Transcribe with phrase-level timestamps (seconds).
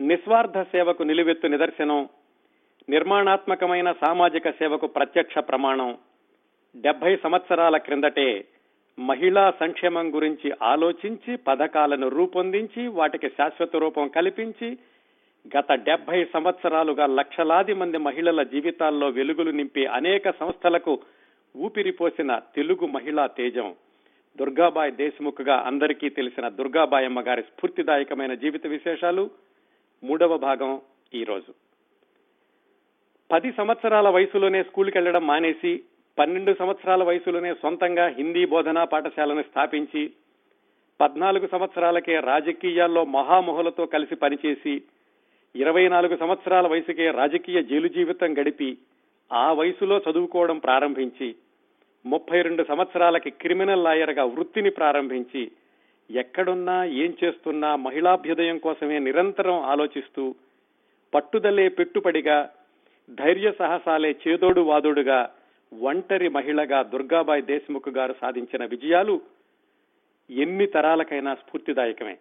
[0.00, 2.08] నిస్వార్థ సేవకు నిలువెత్తు నిదర్శనం
[2.88, 5.98] నిర్మాణాత్మకమైన సామాజిక సేవకు ప్రత్యక్ష ప్రమాణం.
[6.76, 8.44] డెబ్బై సంవత్సరాల క్రిందటే
[8.98, 14.78] మహిళా సంక్షేమం గురించి ఆలోచించి పథకాలను రూపొందించి వాటికి శాశ్వత రూపం కల్పించి
[15.58, 20.98] గత డెబ్బై సంవత్సరాలుగా లక్షలాది మంది మహిళల జీవితాల్లో వెలుగులు నింపి అనేక సంస్థలకు
[21.56, 23.74] ఊపిరిపోసిన తెలుగు మహిళా తేజం.
[24.36, 29.30] దుర్గాబాయ్ దేశ్ముఖ్గా అందరికీ తెలిసిన దుర్గాబాయమ్మ గారి స్ఫూర్తిదాయకమైన జీవిత విశేషాలు
[30.04, 30.72] మూడవ భాగం
[31.12, 31.52] ఈ రోజు
[33.30, 35.72] పది సంవత్సరాల వయసులోనే స్కూల్కి వెళ్ళడం మానేసి
[36.18, 40.02] పన్నెండు సంవత్సరాల వయసులోనే సొంతంగా హిందీ బోధనా పాఠశాలను స్థాపించి
[41.00, 44.74] పద్నాలుగు సంవత్సరాలకే రాజకీయాల్లో మహామొహలతో కలిసి పనిచేసి
[45.54, 48.70] ఇరవై నాలుగు సంవత్సరాల వయసుకే రాజకీయ జైలు జీవితం గడిపి
[49.30, 51.28] ఆ వయసులో చదువుకోవడం ప్రారంభించి
[52.04, 55.42] ముప్పై రెండు సంవత్సరాలకి క్రిమినల్ లాయర్గా వృత్తిని ప్రారంభించి
[56.10, 60.34] ఎక్కడున్నా ఏం చేస్తున్నా మహిళాభ్యుదయం కోసమే నిరంతరం ఆలోచిస్తూ
[61.14, 62.50] పట్టుదలే పెట్టుబడిగా
[63.10, 65.28] ధైర్య సాహసాలే చేదోడు వాదోడుగా
[65.80, 69.20] ఒంటరి మహిళగా దుర్గాబాయ్ దేశ్ముఖ్ గారు సాధించిన విజయాలు
[70.30, 72.16] ఎన్ని తరాలకైనా స్ఫూర్తిదాయకమే.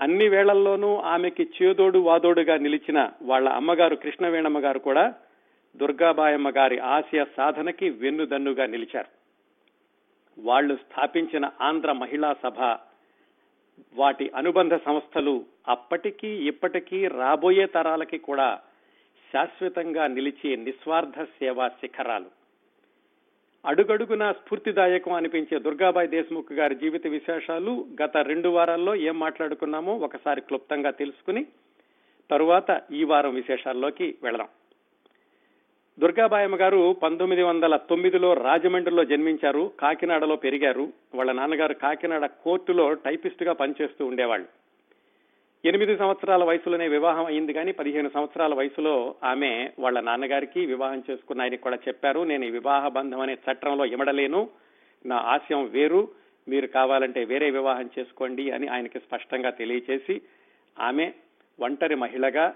[0.00, 5.14] అన్ని వేళల్లోనూ ఆమెకి చేదోడు వాదోడుగా నిలిచిన వాళ్ళ అమ్మగారు కృష్ణవేణమ్మ గారు కూడా
[5.76, 9.13] దుర్గాబాయమ్మ గారి ఆశయ సాధనకి వెన్నుదన్నుగా నిలిచారు.
[10.38, 12.60] వాళ్ళు స్థాపించిన ఆంధ్ర మహిళా సభ
[13.94, 18.60] వాటి అనుబంధ సంస్థలు అప్పటికీ ఇప్పటికీ రాబోయే తరాలకి కూడా
[19.32, 22.44] శాశ్వతంగా నిలిచే నిస్వార్థ సేవా శిఖరాలు.
[23.66, 30.90] అడుగడుగునా స్ఫూర్తిదాయకం అనిపించే దుర్గాబాయి దేశ్ముఖ్ గారి జీవిత విశేషాలు గత రెండు వారాల్లో ఏం మాట్లాడుకున్నామో ఒకసారి క్లుప్తంగా
[30.90, 31.46] తెలుసుకుని
[32.30, 34.48] తరువాత ఈ వారం విశేషాల్లోకి వెళదాం.
[36.00, 39.72] దుర్గాబాయమ్మ గారు పంతొమ్మిది వందల తొమ్మిదిలో రాజమండ్రిలో జన్మించారు.
[39.80, 40.92] కాకినాడలో పెరిగారు.
[41.14, 44.46] వాళ్ళ నాన్నగారు కాకినాడ కోర్టులో టైపిస్ట్గా పనిచేస్తూ ఉండేవాళ్ళు.
[45.64, 51.62] ఎనిమిది సంవత్సరాల వయసులోనే వివాహం అయింది కానీ పదిహేను సంవత్సరాల వయసులో ఆమె వాళ్ళ నాన్నగారికి వివాహం చేసుకున్న ఆయనకి
[51.62, 52.20] కూడా చెప్పారు.
[52.20, 54.50] నేను ఈ వివాహ బంధం అనే చట్టంలో ఇమడలేను.
[55.06, 56.08] నా ఆశయం వేరు.
[56.48, 60.20] మీరు కావాలంటే వేరే వివాహం చేసుకోండి అని ఆయనకి స్పష్టంగా తెలియచేసి
[60.80, 61.12] ఆమె
[61.60, 62.54] ఒంటరి మహిళగా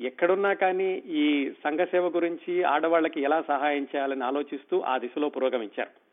[0.00, 6.12] ఎక్కడున్నా కానీ ఈ సంఘ సేవ గురించి ఆడవాళ్ళకి ఎలా సహాయం చేయాలని ఆలోచిస్తూ ఆ దిశలో పురోగమించారు.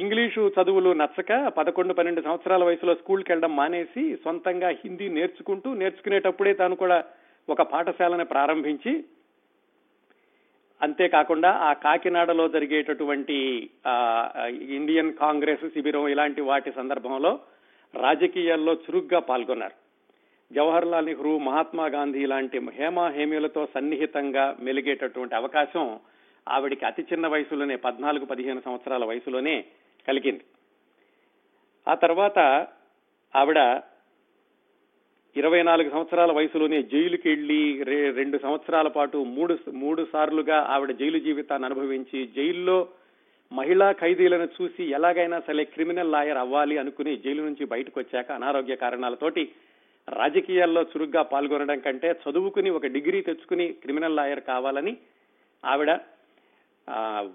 [0.00, 6.76] ఇంగ్లీషు చదువులు నచ్చక పదకొండు పన్నెండు సంవత్సరాల వయసులో స్కూల్కి వెళ్ళడం మానేసి సొంతంగా హిందీ నేర్చుకుంటూ నేర్చుకునేటప్పుడే తాను
[6.76, 7.04] కూడా
[7.48, 9.04] ఒక పాఠశాలను ప్రారంభించి
[10.82, 13.70] అంతేకాకుండా ఆ కాకినాడలో జరిగేటటువంటి
[14.60, 17.40] ఇండియన్ కాంగ్రెస్ శిబిరం ఇలాంటి వాటి సందర్భంలో
[17.94, 19.85] రాజకీయాల్లో చురుగ్గా పాల్గొన్నారు.
[20.50, 25.98] జవహర్ లాల్ నెహ్రూ మహాత్మా గాంధీ లాంటి హేమ హేమియులతో సన్నిహితంగా మెలిగేటటువంటి అవకాశం
[26.46, 29.64] ఆవిడికి అతి చిన్న వయసులోనే పద్నాలుగు పదిహేను సంవత్సరాల వయసులోనే
[30.08, 30.44] కలిగింది.
[31.86, 32.38] ఆ తర్వాత
[33.34, 33.82] ఆవిడ
[35.36, 41.66] ఇరవై నాలుగు సంవత్సరాల వయసులోనే జైలుకి వెళ్ళి రెండు సంవత్సరాల పాటు మూడు మూడు సార్లుగా ఆవిడ జైలు జీవితాన్ని
[41.66, 42.88] అనుభవించి జైల్లో
[43.52, 49.44] మహిళా ఖైదీలను చూసి ఎలాగైనా సరే క్రిమినల్ లాయర్ అవ్వాలి అనుకుని జైలు నుంచి బయటకు వచ్చాక అనారోగ్య కారణాలతోటి
[50.08, 54.96] రాజకీయాల్లో చురుగ్గా పాల్గొనడం కంటే చదువుకుని ఒక డిగ్రీ తెచ్చుకుని క్రిమినల్ లాయర్ కావాలని
[55.64, 55.90] ఆవిడ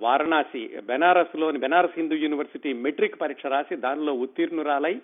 [0.02, 5.02] వారణాసి బెనారస్లోని బెనారస్ హిందూ యూనివర్సిటీ మెట్రిక్ పరీక్ష రాసి దానిలో ఉత్తీర్ణురాలై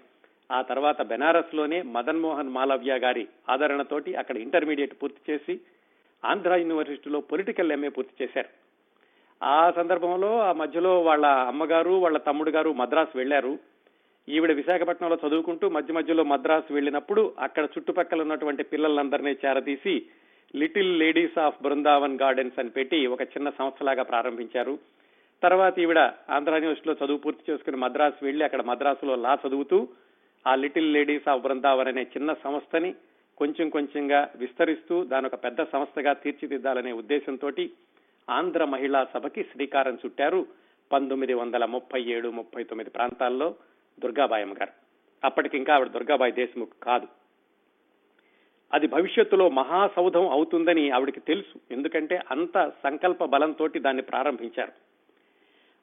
[0.51, 5.61] ఆ తర్వాత బెనారస్లోనే మదన్ మోహన్ మాలవ్య గారి ఆదరణతోటి అక్కడ ఇంటర్మీడియట్ పూర్తి చేసి
[6.25, 8.49] ఆంధ్ర యూనివర్సిటీలో పొలిటికల్ ఎంఏ పూర్తి చేశారు.
[9.43, 13.59] ఆ సందర్భంలో ఆ మధ్యలో వాళ్ళ అమ్మగారు వాళ్ళ తమ్ముడు గారు మద్రాసు వెళ్ళారు
[14.29, 20.05] ఈవిడ విశాఖపట్నంలో చదువుకుంటూ మధ్య మధ్యలో మద్రాసు వెళ్ళినప్పుడు అక్కడ చుట్టుపక్కల ఉన్నటువంటి పిల్లలందరినీ చేరదీసి
[20.55, 24.79] little ladies of Brindavan gardens అని పెట్టి ఒక చిన్న సంస్థలాగా ప్రారంభించారు.
[25.43, 25.99] తర్వాత ఈవిడ
[26.29, 29.87] ఆంధ్ర యూనివర్సిటీలో చదువు పూర్తి చేసుకుని మద్రాసు వెళ్ళి అక్కడ మద్రాసులో లా చదువుతూ
[30.47, 32.95] ఆ లిటిల్ లేడీస్ ఆఫ్ బృందావన్ అనే చిన్న సంస్థని
[33.37, 37.51] కొంచెం కొంచెంగా విస్తరిస్తూ దాని ఒక పెద్ద సంస్థగా తీర్చిదిద్దాలనే ఉద్దేశంతో
[38.29, 40.47] ఆంధ్ర మహిళా సభకి శ్రీకారం చుట్టారు.
[40.91, 43.55] పంతొమ్మిది వందల ముప్పై ఏడు ముప్పై తొమ్మిది ప్రాంతాల్లో
[43.99, 44.71] దుర్గాబాయమ్మ గారు.
[45.23, 47.07] అప్పటికి ఇంకా ఆవిడ దుర్గాబాయి దేశముఖ్ కాదు.
[48.73, 51.73] అది భవిష్యత్తులో మహాసౌధం అవుతుందని ఆవిడకి తెలుసు.
[51.73, 54.71] ఎందుకంటే అంత సంకల్ప బలంతో దాన్ని ప్రారంభించారు.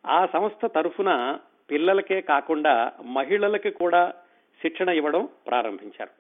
[0.07, 1.39] ఆ సంస్థ తరఫున
[1.71, 4.15] పిల్లలకే కాకుండా మహిళలకి కూడా
[4.63, 6.11] శిక్షణ ఇవ్వడం ప్రారంభించారు.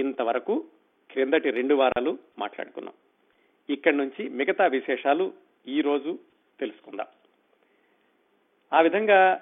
[0.00, 0.64] ఇంతవరకు
[1.10, 2.94] క్రిందటి రెండు వారాలు మాట్లాడుకున్నాం.
[3.70, 5.32] ఇక్కడి నుంచి మిగతా విశేషాలు
[5.66, 6.18] ఈ రోజు
[6.60, 7.06] తెలుసుకుందాం.
[8.72, 9.40] ఆ విధంగా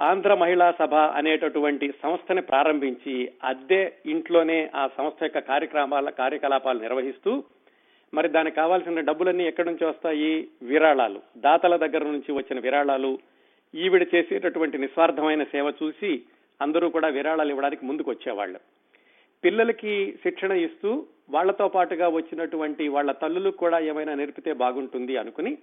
[0.00, 7.44] ఆంధ్ర మహిళా సభ అనేటటువంటి సంస్థని ప్రారంభించి అద్దె ఇంట్లోనే ఆ సంస్థ యొక్క కార్యక్రమాల కార్యకలాపాలు నిర్వహిస్తూ
[8.14, 10.48] మరి దానికి కావాల్సిన డబ్బులన్నీ ఎక్కడి నుంచి వస్తాయి?
[10.62, 11.20] విరాళాలు.
[11.36, 13.18] దాతల దగ్గర నుంచి వచ్చిన విరాళాలు.
[13.74, 16.22] ఈవిడ చేసేటటువంటి నిస్వార్థమైన సేవ చూసి
[16.62, 18.60] అందరూ కూడా విరాళాలు ఇవ్వడానికి ముందుకు వచ్చేవాళ్ళు.
[19.44, 25.58] పిల్లలకి శిక్షణ ఇస్తూ వాళ్ళతో పాటుగా వచ్చినటువంటి వాళ్ళ తల్లులకు కూడా ఏమైనా నేర్పితే బాగుంటుంది అనుకుని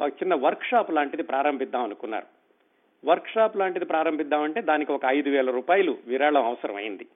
[0.00, 2.43] ఒక చిన్న వర్క్ షాప్ లాంటిది ప్రారంభిద్దాం అనుకున్నారు.
[3.04, 7.06] వర్క్ షాప్ లాంటిది ప్రారంభిద్దామంటే దానికి ఒక ఐదు వేల రూపాయలు విరాళం అవసరమైంది.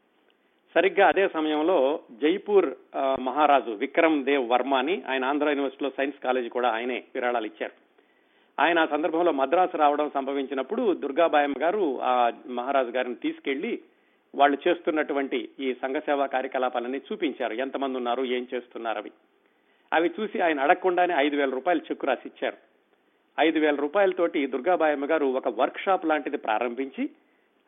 [0.75, 2.75] సరిగ్గా అదే సమయంలో జైపూర్
[3.21, 7.73] మహారాజు విక్రమ్ దేవ్ వర్మ అని ఆయన ఆంధ్ర యూనివర్సిటీలో సైన్స్ కాలేజీ కూడా ఆయనే విరాళాలు ఇచ్చారు.
[8.61, 13.79] ఆయన ఆ సందర్భంలో మద్రాసు రావడం సంభవించినప్పుడు దుర్గాబాయమ్మ గారు ఆ మహారాజు గారిని తీసుకెళ్ళి
[14.35, 17.53] వాళ్ళు చేస్తున్నటువంటి ఈ సంఘసేవా కార్యకలాపాలన్నీ చూపించారు.
[17.53, 19.13] ఎంతమంది ఉన్నారు ఏం చేస్తున్నారు అవి.
[19.93, 22.68] అవి చూసి ఆయన అడగకుండానే ఐదు వేల రూపాయలు చెక్కు రాసి ఇచ్చారు.
[23.41, 27.11] ఐదు వేల రూపాయలతోటి దుర్గాబాయమ్మ గారు ఒక వర్క్ షాప్ లాంటిది ప్రారంభించి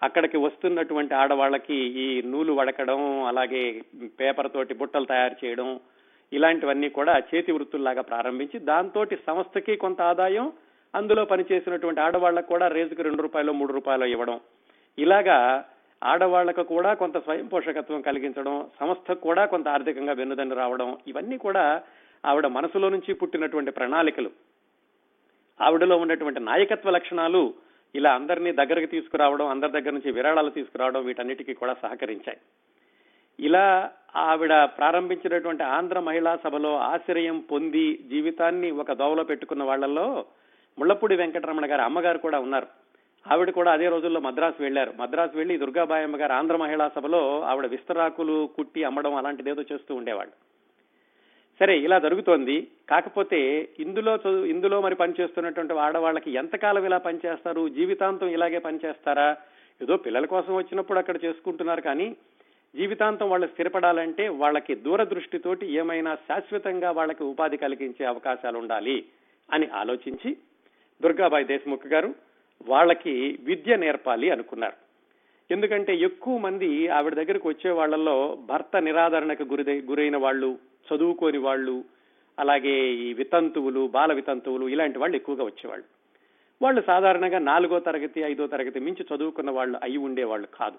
[0.02, 3.62] అక్కడికి వస్తున్నటువంటి ఆడవాళ్ళకి ఈ నూలు వడకడం అలాగే
[4.20, 5.80] పేపర్ తోటి బుట్టలు తయారు చేయడం
[6.32, 10.52] ఇలాంటివన్నీ కూడా చేతి వృత్తుల్లాగా ప్రారంభించి దాంతో సంస్థకి కొంత ఆదాయం
[10.94, 14.40] అందులో పనిచేసినటువంటి ఆడవాళ్ళకు కూడా రేజుకు రెండు రూపాయలు మూడు రూపాయలు ఇవ్వడం.
[14.98, 15.64] ఇలాగా
[16.02, 21.82] ఆడవాళ్ళకు కూడా కొంత స్వయం పోషకత్వం కలిగించడం సంస్థకు కూడా కొంత ఆర్థికంగా వెన్నుదన్ను రావడం ఇవన్నీ కూడా
[22.24, 24.30] ఆవిడ మనసులో నుంచి పుట్టినటువంటి ప్రణాళికలు.
[25.60, 27.54] ఆవిడలో ఉన్నటువంటి నాయకత్వ లక్షణాలు
[27.94, 32.38] ఇలా అందరినీ దగ్గరకు తీసుకురావడం అందరి దగ్గర నుంచి విరాళాలు తీసుకురావడం వీటన్నిటికీ కూడా సహకరించాయి.
[33.40, 40.24] ఇలా ఆవిడ ప్రారంభించినటువంటి ఆంధ్ర మహిళా సభలో ఆశ్రయం పొంది జీవితాన్ని ఒక దోవలో పెట్టుకున్న వాళ్ళల్లో
[40.78, 42.66] ముళ్ళపూడి వెంకటరమణ గారి అమ్మగారు కూడా ఉన్నారు.
[43.30, 48.48] ఆవిడ కూడా అదే రోజుల్లో మద్రాసు వెళ్ళారు మద్రాసు వెళ్ళి దుర్గాబాయమ్మ గారు ఆంధ్ర మహిళా సభలో ఆవిడ విస్తరాకులు
[48.56, 50.49] కుట్టి అమ్మడం అలాంటిదేదో చేస్తూ ఉండేవాళ్ళు.
[51.60, 52.56] సరే ఇలా జరుగుతోంది.
[52.90, 53.40] కాకపోతే
[53.84, 59.28] ఇందులో చదువు ఇందులో మరి పనిచేస్తున్నటువంటి ఆడవాళ్ళకి ఎంతకాలం ఇలా పనిచేస్తారు జీవితాంతం ఇలాగే పనిచేస్తారా
[59.82, 62.16] ఏదో పిల్లల కోసం వచ్చినప్పుడు అక్కడ చేసుకుంటున్నారు కానీ
[62.74, 69.04] జీవితాంతం వాళ్ళు స్థిరపడాలంటే వాళ్ళకి దూరదృష్టితోటి ఏమైనా శాశ్వతంగా వాళ్ళకి ఉపాధి కలిగించే అవకాశాలు ఉండాలి
[69.48, 70.30] అని ఆలోచించి
[71.02, 72.14] దుర్గాబాయి దేశ్ముఖ్ గారు
[72.66, 74.76] వాళ్ళకి విద్య నేర్పాలి అనుకున్నారు.
[75.50, 80.58] ఎందుకంటే ఎక్కువ మంది ఆవిడ దగ్గరకు వచ్చే వాళ్ళల్లో భర్త నిరాదరణకు గురి గురైన వాళ్ళు
[80.88, 81.84] చదువుకోని వాళ్ళు
[82.38, 85.84] అలాగే ఈ వితంతువులు బాల వితంతువులు ఇలాంటి వాళ్ళు ఎక్కువగా వచ్చేవాళ్ళు.
[86.62, 90.78] వాళ్ళు సాధారణంగా నాలుగో తరగతి ఐదో తరగతి మించి చదువుకున్న వాళ్ళు అయి ఉండేవాళ్ళు కాదు.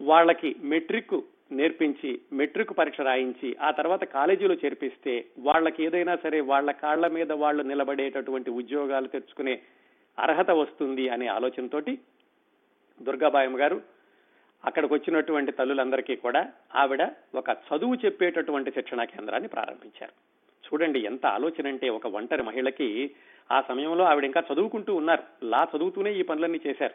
[0.00, 1.14] వాళ్ళకి మెట్రిక్
[1.52, 7.62] నేర్పించి మెట్రిక్ పరీక్ష రాయించి ఆ తర్వాత కాలేజీలో చేర్పిస్తే వాళ్ళకి ఏదైనా సరే వాళ్ళ కాళ్ళ మీద వాళ్ళు
[7.62, 9.60] నిలబడేటటువంటి ఉద్యోగాలు తెచ్చుకునే
[10.18, 11.98] అర్హత వస్తుంది అనే ఆలోచనతోటి
[13.02, 13.82] దుర్గాబాయమ్మ గారు
[14.64, 17.02] అక్కడికి వచ్చినటువంటి తల్లులందరికీ కూడా ఆవిడ
[17.34, 20.36] ఒక చదువు చెప్పేటటువంటి శిక్షణా కేంద్రాన్ని ప్రారంభించారు.
[20.66, 23.10] చూడండి ఎంత ఆలోచన అంటే ఒక ఒంటరి మహిళకి
[23.52, 25.22] ఆ సమయంలో ఆవిడ ఇంకా చదువుకుంటూ ఉన్నారు.
[25.42, 26.94] లా చదువుతూనే ఈ పనులన్నీ చేశారు.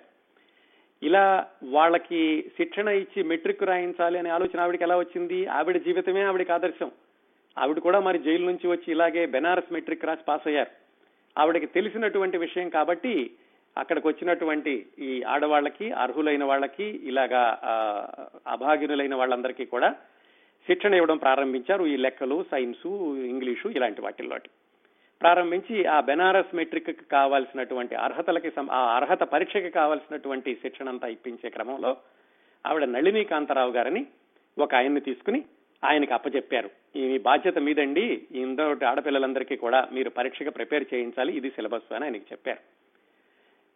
[1.05, 5.47] ఇలా వాళ్ళకి శిక్షణ ఇచ్చి మెట్రిక్ రాయించాలి అనే ఆలోచన ఆవిడకి ఎలా వచ్చింది?
[5.47, 6.91] ఆవిడ జీవితమే ఆవిడకి ఆదర్శం.
[7.57, 10.69] ఆవిడ కూడా మరి జైలు నుంచి వచ్చి ఇలాగే బెనారస్ మెట్రిక్ రాసి పాస్ అయ్యారు.
[11.39, 13.31] ఆవిడకి తెలిసినటువంటి విషయం కాబట్టి
[13.77, 17.59] అక్కడికి వచ్చినటువంటి ఈ ఆడవాళ్ళకి అర్హులైన వాళ్ళకి ఇలాగా
[18.47, 19.95] అభాగ్యులైన వాళ్ళందరికీ కూడా
[20.67, 21.85] శిక్షణ ఇవ్వడం ప్రారంభించారు.
[21.85, 24.49] ఈ లెక్కలు సైన్సు ఇంగ్లీషు ఇలాంటి వాటిల్లోటి.
[25.21, 31.97] ప్రారంభించి ఆ బెనారస్ మెట్రిక్ కావాల్సినటువంటి అర్హతలకి ఆ అర్హత పరీక్షకి కావాల్సినటువంటి శిక్షణ అంతా ఇప్పించే క్రమంలో
[32.65, 34.05] ఆవిడ నళిని కాంతారావు గారిని
[34.57, 35.43] ఒక ఆయన్ని తీసుకుని
[35.83, 38.27] ఆయనకి అప్పచెప్పారు ఈ బాధ్యత మీదండి.
[38.31, 41.37] ఇందరూ ఆడపిల్లలందరికీ కూడా మీరు పరీక్షగా ప్రిపేర్ చేయించాలి.
[41.37, 42.80] ఇది సిలబస్ అని ఆయనకి చెప్పారు.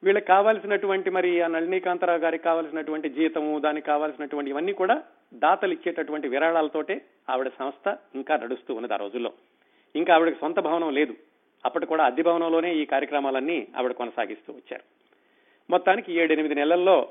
[0.06, 5.04] వీళ్ళకి కావాల్సినటువంటి మరి ఆ నళినీకాంతరావు గారికి కావాల్సినటువంటి జీతము దానికి కావాల్సినటువంటి ఇవన్నీ కూడా
[5.34, 9.32] దాతలు ఇచ్చేటటువంటి విరాళాలతోటే ఆవిడ సంస్థ ఇంకా నడుస్తూ ఉన్నది ఆ రోజుల్లో.
[9.96, 11.16] ఇంకా ఆవిడకి సొంత భవనం లేదు.
[11.66, 14.84] అప్పటి కూడా అద్దె భవనంలోనే ఈ కార్యక్రమాలన్నీ ఆవిడ కొనసాగిస్తూ వచ్చారు.
[15.70, 17.10] మొత్తానికి ఏడెనిమిది నెలల్లో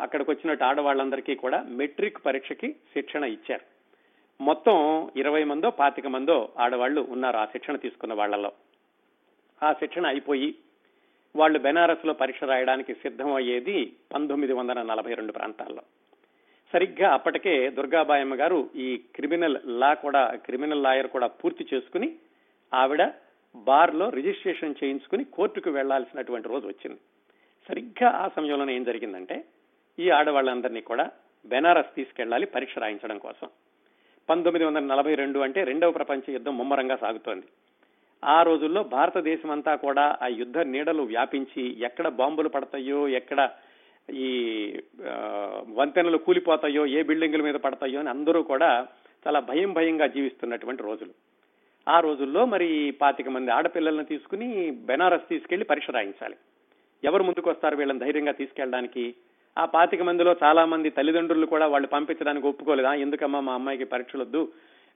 [0.00, 3.64] అక్కడికి వచ్చినట్టు ఆడవాళ్ళందరికీ కూడా మెట్రిక్ పరీక్షకి శిక్షణ ఇచ్చారు.
[4.40, 8.52] మొత్తం ఇరవై మందో పాతిక మందో ఆడవాళ్ళు ఉన్నారు ఆ శిక్షణ తీసుకున్న వాళ్ళలో.
[9.62, 10.54] ఆ శిక్షణ అయిపోయి
[11.36, 15.82] వాళ్ళు బెనారస్లో పరీక్ష రాయడానికి సిద్ధం అయ్యేది పంతొమ్మిది వందల నలభై రెండు ప్రాంతాల్లో.
[16.72, 22.12] సరిగ్గా అప్పటికే దుర్గాబాయమ్మ గారు ఈ క్రిమినల్ లా కూడా క్రిమినల్ లాయర్ కూడా పూర్తి చేసుకుని
[22.74, 23.12] ఆవిడ
[23.56, 27.00] బార్లో రిజిస్ట్రేషన్ చేయించుకుని కోర్టుకు వెళ్ళాల్సినటువంటి రోజు వచ్చింది.
[27.68, 29.44] సరిగ్గా ఆ సమయంలోనే ఏం జరిగిందంటే
[29.98, 31.10] ఈ ఆడవాళ్ళందరినీ కూడా
[31.46, 33.48] బెనారస్ తీసుకెళ్ళాలి పరీక్ష రాయించడం కోసం.
[34.28, 37.46] పంతొమ్మిది వందల నలభై రెండు అంటే రెండవ ప్రపంచ యుద్ధం ముమ్మరంగా సాగుతోంది.
[38.22, 43.50] ఆ రోజుల్లో భారతదేశం అంతా కూడా ఆ యుద్ధ నీడలు వ్యాపించి ఎక్కడ బాంబులు పడతాయో ఎక్కడ
[44.14, 44.28] ఈ
[45.68, 48.86] వంతెనలు కూలిపోతాయో ఏ బిల్డింగుల మీద పడతాయో అని అందరూ కూడా
[49.26, 51.10] చాలా భయం భయంగా జీవిస్తున్నటువంటి రోజులు.
[51.88, 56.36] ఆ రోజుల్లో మరి పాతిక మంది ఆడపిల్లలను తీసుకుని బెనారస్ తీసుకెళ్ళి పరీక్ష రాయించాలి.
[57.04, 59.14] ఎవరు ముందుకు వస్తారు వీళ్ళని ధైర్యంగా తీసుకెళ్ళడానికి?
[59.58, 62.94] ఆ పాతిక మందిలో చాలా మంది తల్లిదండ్రులు కూడా వాళ్ళు పంపించడానికి ఒప్పుకోలేదా.
[62.94, 64.52] ఎందుకమ్మా మా అమ్మాయికి పరీక్షలు వద్దు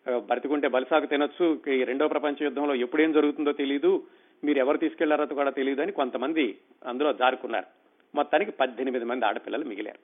[0.08, 1.60] బ్రతికుంటే బలిసాకు తినొచ్చు.
[1.68, 4.06] ఈ రెండో ప్రపంచ యుద్ధంలో ఎప్పుడేం జరుగుతుందో తెలియదు
[4.44, 7.66] మీరు ఎవరు తీసుకెళ్ళారో కూడా తెలియదు అని కొంతమంది అందులో జారుకున్నారు.
[8.14, 9.98] మొత్తానికి పద్దెనిమిది మంది ఆడపిల్లలు మిగిలారు.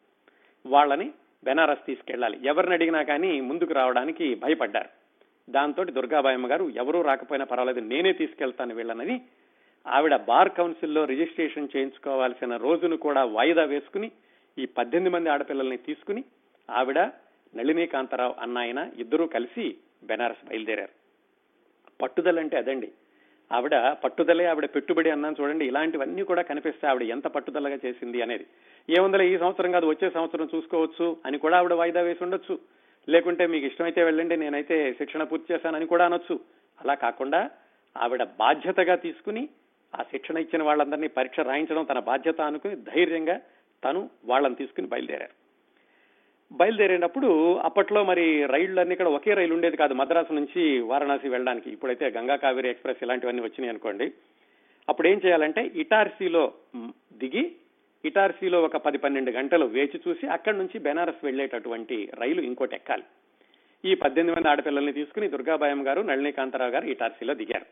[0.66, 1.12] వాళ్ళని
[1.44, 2.38] బెనారస్ తీసుకెళ్ళాలి.
[2.44, 4.88] ఎవరిని అడిగినా కానీ ముందుకు రావడానికి భయపడ్డారు.
[5.50, 9.20] దాంతో దుర్గాబాయమ్మ గారు ఎవరూ రాకపోయినా పర్వాలేదు నేనే తీసుకెళ్తాను వీళ్ళనని
[9.86, 14.10] ఆవిడ బార్ కౌన్సిల్లో రిజిస్ట్రేషన్ చేయించుకోవాల్సిన రోజును కూడా వాయిదా వేసుకుని
[14.58, 16.24] ఈ పద్దెనిమిది మంది ఆడపిల్లల్ని తీసుకుని
[16.70, 16.98] ఆవిడ
[17.56, 20.92] నళినీకాంతారావు అన్నాయన ఇద్దరూ కలిసి బెనారస్ బయలుదేరారు.
[22.02, 22.92] పట్టుదల అంటే అదండి.
[23.52, 28.46] ఆవిడ పట్టుదలే ఆవిడ పెట్టుబడి అన్నాను చూడండి ఇలాంటివన్నీ కూడా కనిపిస్తే ఆవిడ ఎంత పట్టుదలగా చేసింది అనేది.
[28.90, 32.58] ఏముందలే ఈ సంవత్సరం కాదు వచ్చే సంవత్సరం చూసుకోవచ్చు అని కూడా ఆవిడ వాయిదా వేసి ఉండొచ్చు.
[33.08, 36.40] లేకుంటే మీకు ఇష్టమైతే వెళ్ళండి నేనైతే శిక్షణ పూర్తి చేశానని కూడా అనొచ్చు.
[36.80, 37.50] అలా కాకుండా
[37.96, 39.48] ఆవిడ బాధ్యతగా తీసుకుని
[39.94, 43.40] ఆ శిక్షణ ఇచ్చిన వాళ్ళందరినీ పరీక్ష రాయించడం తన బాధ్యత అనుకుని ధైర్యంగా
[43.84, 45.43] తను వాళ్ళని తీసుకుని బయలుదేరారు.
[46.52, 51.70] బయలుదేరినప్పుడు అప్పట్లో మరి రైళ్ళన్నీ ఇక్కడ ఒకే రైలు ఉండేది కాదు మద్రాసు నుంచి వారణాసి వెళ్ళడానికి.
[51.70, 54.12] ఇప్పుడైతే గంగా కావేరి ఎక్స్ప్రెస్ ఇలాంటివన్నీ వచ్చినాయి అనుకోండి.
[54.88, 56.52] అప్పుడు ఏం చేయాలంటే ఇటార్సీలో
[57.16, 57.52] దిగి
[58.04, 63.02] ఇటార్సీలో ఒక పది పన్నెండు గంటలు వేచి చూసి అక్కడి నుంచి బెనారస్ వెళ్ళేటటువంటి రైలు ఇంకోటి ఎక్కాలి.
[63.84, 67.66] ఈ పద్దెనిమిది మంది ఆడపిల్లల్ని తీసుకుని దుర్గాబాయం గారు నళినీకాంతరావు గారు ఇటార్సీలో దిగారు.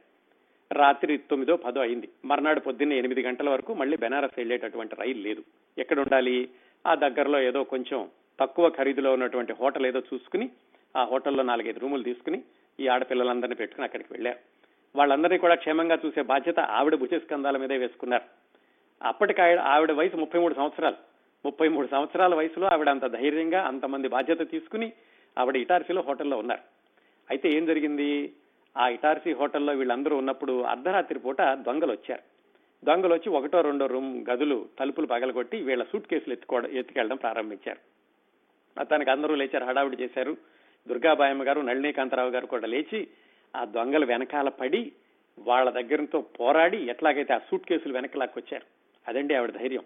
[0.74, 2.08] రాత్రి తొమ్మిదో పదో అయింది.
[2.24, 5.42] మర్నాడు పొద్దున్నే ఎనిమిది గంటల వరకు మళ్ళీ బెనారస్ వెళ్ళేటటువంటి రైలు లేదు.
[5.78, 6.48] ఎక్కడ ఉండాలి?
[6.86, 8.08] ఆ దగ్గరలో ఏదో కొంచెం
[8.38, 10.46] తక్కువ ఖరీదులో ఉన్నటువంటి హోటల్ ఏదో చూసుకుని
[10.96, 12.38] ఆ హోటల్లో నాలుగైదు రూములు తీసుకుని
[12.80, 14.40] ఈ ఆడపిల్లలందరినీ పెట్టుకుని అక్కడికి వెళ్ళారు
[14.96, 18.26] వాళ్ళందరినీ కూడా క్షేమంగా చూసే బాధ్యత ఆవిడ భుజస్కంధాల మీదే వేసుకున్నారు.
[19.00, 19.40] అప్పటికి
[19.74, 20.98] ఆవిడ వయసు ముప్పై మూడు సంవత్సరాలు.
[21.44, 24.88] ముప్పై మూడు సంవత్సరాల వయసులో ఆవిడ అంత ధైర్యంగా అంతమంది బాధ్యత తీసుకుని
[25.36, 26.62] ఆవిడ ఇటార్సీలో హోటల్లో ఉన్నారు.
[27.30, 28.10] అయితే ఏం జరిగింది?
[28.76, 32.22] ఆ ఇటార్సీ హోటల్లో వీళ్ళందరూ ఉన్నప్పుడు అర్ధరాత్రి పూట దొంగలు వచ్చారు
[32.82, 37.80] దొంగలు వచ్చి ఒకటో రెండో రూమ్ గదులు తలుపులు పగలగొట్టి వీళ్ళ సూట్ కేసులు ఎత్తుకోవడం ఎత్తుకెళ్ళడం ప్రారంభించారు.
[38.78, 40.36] అతనికి అందరూ లేచారు హడావిడి చేశారు.
[40.88, 43.08] దుర్గాబాయమ్మ గారు నళినీకాంతరావు గారు కూడా లేచి
[43.56, 44.92] ఆ దొంగలు వెనకాల పడి
[45.38, 48.66] వాళ్ళ దగ్గరతో పోరాడి ఎట్లాగైతే ఆ సూట్ కేసులు వెనక్కి లాక్కొచ్చారు.
[49.08, 49.84] అదండి ఆవిడ ధైర్యం.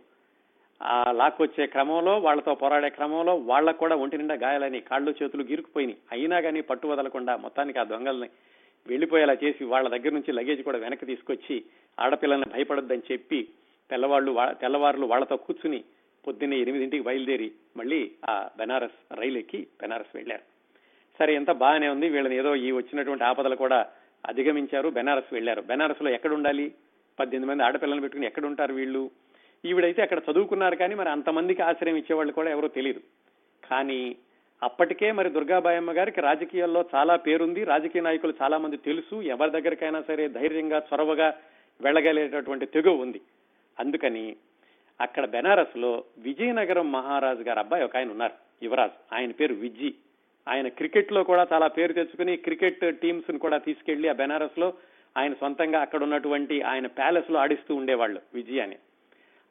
[0.82, 5.98] ఆ లాక్కొచ్చే క్రమంలో వాళ్ళతో పోరాడే క్రమంలో వాళ్ళకు కూడా ఒంటి నిండా గాయాలని కాళ్ళు చేతులు గీరుకుపోయినాయి.
[6.12, 8.28] అయినా కానీ పట్టు వదలకుండా మొత్తానికి ఆ దొంగల్ని
[8.86, 11.64] వెళ్ళిపోయేలా చేసి వాళ్ళ దగ్గర నుంచి లగేజ్ కూడా వెనక్కి తీసుకొచ్చి
[12.00, 13.48] ఆడపిల్లల్ని భయపడొద్దని చెప్పి
[13.90, 15.84] తెల్లవాళ్ళు తెల్లవారులు వాళ్ళతో కూర్చుని
[16.26, 20.45] పొద్దున్నే ఎనిమిదింటికి బయలుదేరి మళ్ళీ ఆ బెనారస్ రైలు ఎక్కి బెనారస్ వెళ్ళారు
[21.18, 22.09] సరే ఎంత బాగానే ఉంది.
[22.09, 23.87] వీళ్ళని ఏదో ఈ వచ్చినటువంటి ఆపదలు కూడా
[24.26, 24.88] అధిగమించారు.
[24.88, 26.66] బెనారస్ వెళ్ళారు బెనారస్లో ఎక్కడ ఉండాలి
[27.18, 29.11] పద్దెనిమిది మంది ఆడపిల్లలు పెట్టుకుని ఎక్కడ ఉంటారు వీళ్ళు?
[29.64, 33.00] ఈవిడైతే అక్కడ చదువుకున్నారు కానీ మరి అంతమందికి ఆశ్రయం ఇచ్చేవాళ్ళు కూడా ఎవరో తెలియదు
[33.71, 34.16] కానీ
[34.62, 37.64] అప్పటికే మరి దుర్గాబాయమ్మ గారికి రాజకీయాల్లో చాలా పేరుంది.
[37.64, 39.16] రాజకీయ నాయకులు చాలా మంది తెలుసు.
[39.23, 41.35] ఎవరి దగ్గరికైనా సరే ధైర్యంగా చొరవగా
[41.80, 43.21] వెళ్ళగలిగేటటువంటి తెగువ ఉంది.
[43.78, 44.37] అందుకని
[45.00, 49.14] అక్కడ బెనారస్లో విజయనగరం మహారాజు గారు అబ్బాయి ఒక ఆయన ఉన్నారు యువరాజ్.
[49.14, 49.94] ఆయన పేరు విజ్జి.
[50.48, 54.74] ఆయన క్రికెట్లో కూడా చాలా పేరు తెచ్చుకుని క్రికెట్ టీమ్స్ను కూడా తీసుకెళ్ళి ఆ బెనారస్లో
[55.16, 58.76] ఆయన సొంతంగా అక్కడ ఉన్నటువంటి ఆయన ప్యాలెస్లో ఆడిస్తూ ఉండేవాళ్ళు విజయ్ అని.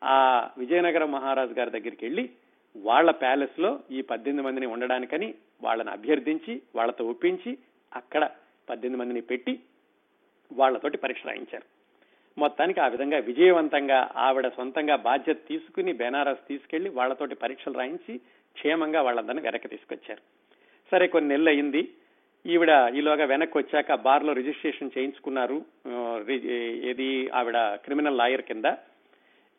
[0.04, 2.30] ఆ విజయనగరం మహారాజు గారి దగ్గరికి వెళ్ళి
[2.78, 7.58] వాళ్ళ ప్యాలెస్లో ఈ పద్దెనిమిది మందిని ఉండడానికని వాళ్ళని అభ్యర్థించి వాళ్ళతో ఒప్పించి
[7.94, 8.30] అక్కడ
[8.70, 9.60] పద్దెనిమిది మందిని పెట్టి
[10.54, 11.75] వాళ్ళతోటి పరీక్ష రాయించారు.
[12.38, 18.18] మొత్తానికి ఆ విధంగా విజయవంతంగా ఆవిడ సొంతంగా బాధ్యత తీసుకుని బెనారస్ తీసుకెళ్ళి వాళ్ళతోటి పరీక్షలు రాయించి
[18.56, 20.22] క్షేమంగా వాళ్ళందరినీ వెనక్కి తీసుకొచ్చారు.
[20.92, 21.90] సరే కొన్ని నెలలు అయింది
[22.46, 25.66] ఈవిడ ఈలోగా వెనక్కి వచ్చాక బార్లో రిజిస్ట్రేషన్ చేయించుకున్నారు.
[26.90, 27.30] ఏది?
[27.30, 28.66] ఆవిడ క్రిమినల్ లాయర్ కింద.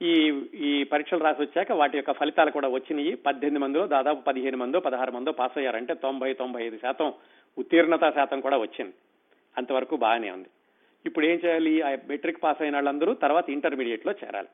[0.02, 0.12] ఈ
[0.54, 3.14] ఈ పరీక్షలు రాసి వచ్చాక వాటి యొక్క ఫలితాలు కూడా వచ్చినాయి.
[3.14, 7.12] పద్దెనిమిది మందిలో దాదాపు పదిహేను మందో పదహారు మందో పాస్ అయ్యారంటే తొంభై తొంభై ఐదు శాతం
[7.58, 8.94] ఉత్తీర్ణత శాతం కూడా వచ్చింది.
[9.56, 10.48] అంతవరకు బాగానే ఉంది.
[11.06, 11.82] ఇప్పుడు ఏం చేయాలి?
[11.82, 14.48] ఆ మెట్రిక్ పాస్ అయిన వాళ్ళందరూ తర్వాత ఇంటర్మీడియట్లో చేరాలి.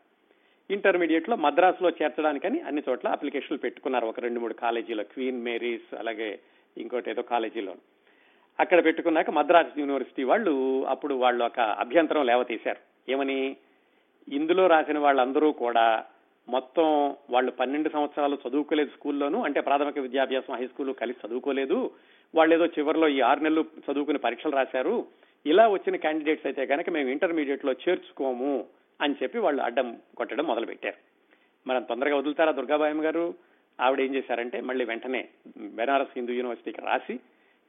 [0.71, 4.07] ఇంటర్మీడియట్లో మద్రాసులో చేర్చడానికని అన్ని చోట్ల అప్లికేషన్లు పెట్టుకున్నారు.
[4.07, 6.39] ఒక రెండు మూడు కాలేజీలో క్వీన్ మేరీస్ అలాగే
[6.79, 7.75] ఇంకోటి ఏదో కాలేజీలో.
[8.61, 13.11] అక్కడ పెట్టుకున్నాక మద్రాస్ యూనివర్సిటీ వాళ్ళు అప్పుడు వాళ్ళు ఒక అభ్యంతరం లేవతీశారు.
[13.11, 13.57] ఏమని?
[14.29, 16.05] ఇందులో రాసిన వాళ్ళందరూ కూడా
[16.49, 21.91] మొత్తం వాళ్ళు పన్నెండు సంవత్సరాలు చదువుకోలేదు స్కూల్లోనూ అంటే ప్రాథమిక విద్యాభ్యాసం హై స్కూల్ కలిసి చదువుకోలేదు.
[22.35, 25.07] వాళ్ళు ఏదో చివరిలో ఈ ఆరు నెలలు చదువుకుని పరీక్షలు రాశారు.
[25.47, 28.53] ఇలా వచ్చిన క్యాండిడేట్స్ అయితే కనుక మేము ఇంటర్మీడియట్లో చేర్చుకోము
[29.01, 30.99] అని చెప్పి వాళ్ళు అడ్డం కొట్టడం మొదలు పెట్టారు
[31.67, 33.25] మనం తొందరగా వదులుతారా దుర్గాబాయమ్మ గారు?
[33.79, 37.21] ఆవిడ ఏం చేశారంటే మళ్ళీ వెంటనే బెనారస్ హిందూ యూనివర్సిటీకి రాసి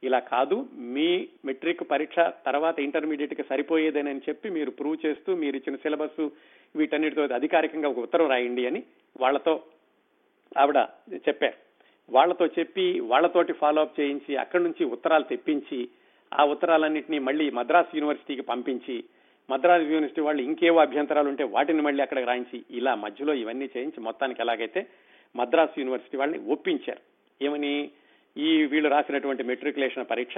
[0.02, 0.56] ఇలా కాదు
[0.94, 6.20] మీ మెట్రిక్ పరీక్ష తర్వాత ఇంటర్మీడియట్కి సరిపోయేదేనని చెప్పి మీరు ప్రూవ్ చేస్తూ మీరు ఇచ్చిన సిలబస్
[6.76, 8.82] వీటన్నిటితో అధికారికంగా ఒక ఉత్తరం రాయండి అని
[9.20, 9.54] వాళ్ళతో
[10.58, 10.78] ఆవిడ
[11.28, 11.56] చెప్పారు.
[12.08, 15.78] వాళ్ళతో చెప్పి వాళ్ళతోటి ఫాలో అప్ చేయించి అక్కడి నుంచి ఉత్తరాలు తెప్పించి
[16.32, 19.04] ఆ ఉత్తరాలన్నింటినీ మళ్ళీ మద్రాస్ యూనివర్సిటీకి పంపించి
[19.50, 24.42] మద్రాస్ యూనివర్సిటీ వాళ్ళు ఇంకేవో అభ్యంతరాలు ఉంటే వాటిని మళ్ళీ అక్కడికి రాయించి ఇలా మధ్యలో ఇవన్నీ చేయించి మొత్తానికి
[24.42, 24.86] ఎలాగైతే
[25.36, 27.00] మద్రాస్ యూనివర్సిటీ వాళ్ళని ఒప్పించారు.
[27.44, 27.90] ఏమని?
[28.36, 30.34] ఈ వీళ్ళు రాసినటువంటి మెట్రికులేషన్ పరీక్ష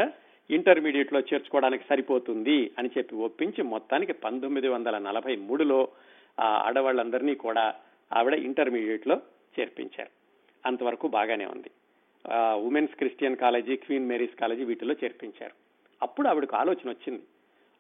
[0.50, 5.88] ఇంటర్మీడియట్లో చేర్చుకోవడానికి సరిపోతుంది అని చెప్పి ఒప్పించి మొత్తానికి పంతొమ్మిది వందల నలభై మూడులో
[6.40, 7.75] ఆ ఆడవాళ్ళందరినీ కూడా
[8.12, 9.21] ఆవిడ ఇంటర్మీడియట్లో
[9.61, 10.11] చేర్పించారు.
[10.66, 11.71] అంతవరకు బాగానే ఉంది.
[12.66, 15.65] Women's Christian college Queen Mary's college వీటిలో చేర్పించారు.
[16.03, 17.23] అప్పుడు ఆవిడకు ఆలోచన వచ్చింది.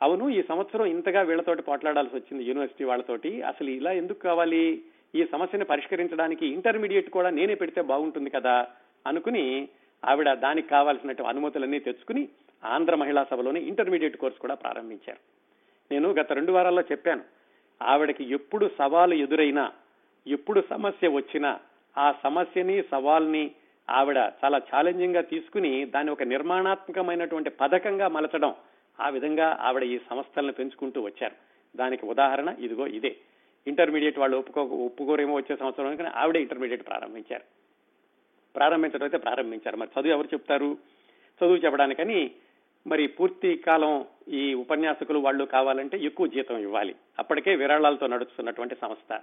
[0.02, 3.42] అవును ఈ సంవత్సరం ఇంతగా వీళ్ళతోటి పోట్లాడాల్సి వచ్చింది యూనివర్సిటీ వాళ్ళతోటి.
[3.42, 4.82] అసలు ఇలా ఎందుకు కావాలి?
[5.14, 8.66] ఈ సమస్యను పరిష్కరించడానికి ఇంటర్మీడియట్ కూడా నేనే పెడితే బాగుంటుంది కదా
[9.06, 9.68] అనుకుని
[10.04, 12.28] ఆవిడ దానికి కావాల్సినటువంటి అనుమతులన్నీ తెచ్చుకుని
[12.64, 15.18] ఆంధ్ర మహిళా సభలోని ఇంటర్మీడియట్ కోర్సు కూడా ప్రారంభించారు.
[15.90, 17.22] నేను గత రెండు వారాల్లో చెప్పాను
[17.82, 19.72] ఆవిడకి ఎప్పుడు సవాలు ఎదురైనా
[20.26, 21.60] ఎప్పుడు సమస్య వచ్చినా
[21.98, 23.50] ఆ సమస్యని సవాల్ని
[23.90, 28.54] ఆవిడ చాలా ఛాలెంజింగ్గా తీసుకుని దాన్ని ఒక నిర్మాణాత్మకమైనటువంటి పథకంగా మలచడం
[29.00, 31.34] ఆ విధంగా ఆవిడ ఈ సంస్థలను పెంచుకుంటూ వచ్చారు.
[31.76, 33.16] దానికి ఉదాహరణ ఇదిగో ఇదే.
[33.66, 37.42] ఇంటర్మీడియట్ వాళ్ళు ఒప్పుకో ఒప్పుకోరేమో వచ్చే సంవత్సరం కానీ ఆవిడే ఇంటర్మీడియట్ ప్రారంభించారు.
[38.56, 39.76] ప్రారంభించడం అయితే ప్రారంభించారు.
[39.76, 40.78] మరి చదువు ఎవరు చెప్తారు?
[41.44, 42.30] చదువు చెప్పడానికని
[42.86, 46.94] మరి పూర్తి కాలం ఈ ఉపన్యాసకులు వాళ్ళు కావాలంటే ఎక్కువ జీతం ఇవ్వాలి.
[47.18, 49.20] అప్పటికే విరాళాలతో నడుస్తున్నటువంటి సంస్థ.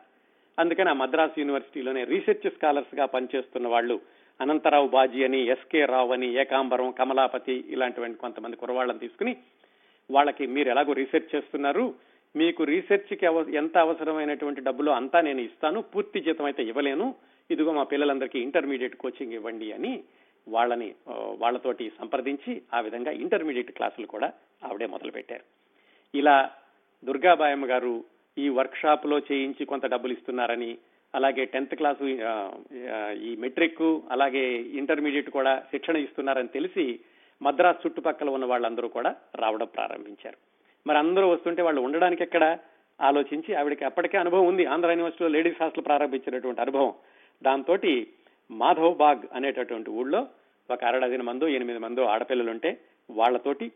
[0.59, 3.99] అందుకని ఆ మద్రాసు యూనివర్సిటీలోనే రీసెర్చ్ స్కాలర్స్గా పనిచేస్తున్న వాళ్ళు
[4.41, 9.37] అనంతరావు బాజీ అని ఎస్కే రావు అని ఏకాంబరం కమలాపతి ఇలాంటివంటి కొంతమంది కురవాళ్ళని తీసుకుని
[10.11, 11.95] వాళ్ళకి మీరు ఎలాగో రీసెర్చ్ చేస్తున్నారు.
[12.35, 13.25] మీకు రీసెర్చ్కి
[13.55, 15.81] ఎంత అవసరమైనటువంటి డబ్బులు అంతా నేను ఇస్తాను.
[15.81, 17.15] పూర్తి జీతం అయితే ఇవ్వలేను.
[17.51, 20.03] ఇదిగో మా పిల్లలందరికీ ఇంటర్మీడియట్ కోచింగ్ ఇవ్వండి అని
[20.47, 20.95] వాళ్ళని
[21.37, 25.43] వాళ్ళతోటి సంప్రదించి ఆ విధంగా ఇంటర్మీడియట్ క్లాసులు కూడా ఆవిడే మొదలుపెట్టారు.
[26.15, 26.51] ఇలా
[27.05, 28.03] దుర్గాబాయమ్మ గారు
[28.37, 30.77] ఈ వర్క్ షాప్లో చేయించి కొంత డబ్బులు ఇస్తున్నారని
[31.15, 32.05] అలాగే టెన్త్ క్లాసు
[33.23, 36.99] ఈ మెట్రిక్ అలాగే ఇంటర్మీడియట్ కూడా శిక్షణ ఇస్తున్నారని తెలిసి
[37.41, 40.37] మద్రాస్ చుట్టుపక్కల ఉన్న వాళ్ళందరూ కూడా రావడం ప్రారంభించారు.
[40.87, 42.59] మరి అందరూ వస్తుంటే వాళ్ళు ఉండడానికి ఎక్కడ?
[43.01, 44.65] ఆలోచించి ఆవిడకి అప్పటికే అనుభవం ఉంది.
[44.65, 46.93] ఆంధ్ర యూనివర్సిటీలో లేడీస్ హాస్టల్ ప్రారంభించినటువంటి అనుభవం.
[47.43, 47.77] దాంతో
[48.51, 50.27] మాధవ్ బాగ్ అనేటటువంటి ఊళ్ళో
[50.71, 52.77] ఒక అరడదిన మందో ఎనిమిది మందో ఆడపిల్లలుంటే
[53.09, 53.71] వాళ్ళతోటి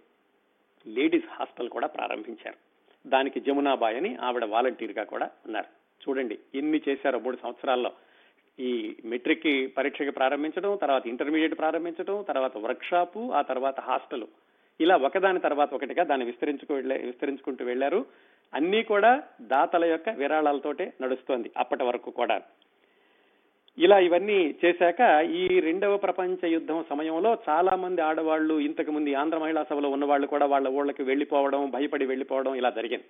[0.88, 2.67] లేడీస్ హాస్టల్ కూడా ప్రారంభించారు.
[3.08, 5.70] దానికి జమునాబాయ్ అని ఆవిడ వాలంటీర్గా కూడా ఉన్నారు
[6.04, 7.92] చూడండి ఎన్ని చేశారో మూడు సంవత్సరాల్లో.
[8.60, 14.28] ఈ మెట్రిక్ పరీక్షకి ప్రారంభించడం తర్వాత ఇంటర్మీడియట్ ప్రారంభించడం తర్వాత వర్క్షాపు ఆ తర్వాత హాస్టల్.
[14.82, 18.06] ఇలా ఒకదాని తర్వాత ఒకటిగా దాన్ని విస్తరించుకు విస్తరించుకుంటూ వెళ్ళారు
[18.54, 22.42] అన్ని కూడా దాతల యొక్క విరాళాలతోటే నడుస్తోంది అప్పటి వరకు కూడా.
[23.78, 25.00] ఇలా ఇవన్నీ చేశాక
[25.32, 30.28] ఈ రెండవ ప్రపంచ యుద్ధం సమయంలో చాలా మంది ఆడవాళ్ళు ఇంతకు ముందు ఆంధ్ర మహిళా సభలో ఉన్న వాళ్ళు
[30.28, 33.06] కూడా వాళ్ళ ఊళ్ళకి వెళ్ళిపోవడం భయపడి వెళ్ళిపోవడం ఇలా జరిగింది.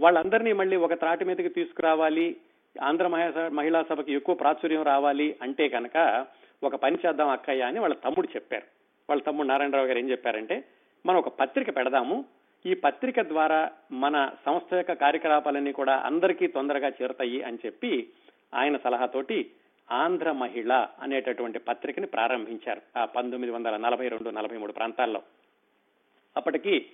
[0.00, 2.36] వాళ్ళందరినీ మళ్ళీ ఒక త్రాటి మీదకి తీసుకురావాలి
[2.82, 3.06] ఆంధ్ర
[3.48, 6.26] మహిళా సభకి ఎక్కువ ప్రాచుర్యం రావాలి అంటే కనుక
[6.62, 8.66] ఒక పని చేద్దాం అక్కయ్య అని వాళ్ళ తమ్ముడు చెప్పారు.
[9.10, 10.64] వాళ్ళ తమ్ముడు నారాయణరావు గారు ఏం చెప్పారంటే
[11.06, 12.24] మనం ఒక పత్రిక పెడదాము
[12.66, 18.08] ఈ పత్రిక ద్వారా మన సంస్థ యొక్క కార్యకలాపాలన్నీ కూడా అందరికీ తొందరగా చేరుతాయి అని చెప్పి
[18.54, 19.50] ఆయన సలహాతోటి
[19.90, 25.22] ఆంధ్ర మహిళ అనేటటువంటి పత్రికని ప్రారంభించారు ఆ పంతొమ్మిది వందల నలభై రెండు నలభై మూడు ప్రాంతాల్లో.
[26.36, 26.86] అప్పటికి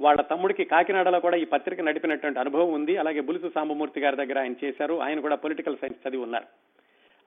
[0.00, 2.96] వాళ్ళ తమ్ముడికి కాకినాడలో కూడా ఈ పత్రిక నడిపినటువంటి అనుభవం ఉంది.
[2.96, 5.00] అలాగే బులుసు సాంబమూర్తి గారి దగ్గర ఆయన చేశారు.
[5.00, 6.46] ఆయన కూడా పొలిటికల్ సైన్స్ చదివి ఉన్నారు.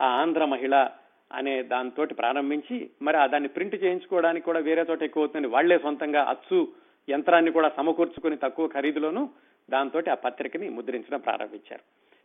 [0.04, 0.90] ఆ ఆంధ్ర మహిళ
[1.32, 6.68] అనే దాంతో ప్రారంభించి మరి దాన్ని ప్రింట్ చేయించుకోవడానికి కూడా వేరే చోట ఎక్కువ అవుతుంది వాళ్ళే సొంతంగా అచ్చు
[7.10, 9.30] యంత్రాన్ని కూడా సమకూర్చుకుని తక్కువ ఖరీదులోను
[9.70, 11.82] దాంతో ఆ పత్రికని ముద్రించడం ప్రారంభించారు.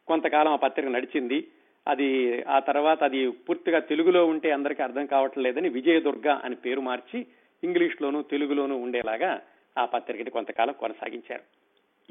[0.07, 1.49] కొంతకాలం ఆ పత్రిక నడిచింది.
[1.89, 7.27] అది ఆ తర్వాత అది పూర్తిగా తెలుగులో ఉంటే అందరికీ అర్థం కావట్లేదని విజయదుర్గ అని పేరు మార్చి
[7.65, 9.41] ఇంగ్లీష్ లోను ఉండేలాగా
[9.79, 11.43] ఆ పత్రికని కొంతకాలం కొనసాగించారు.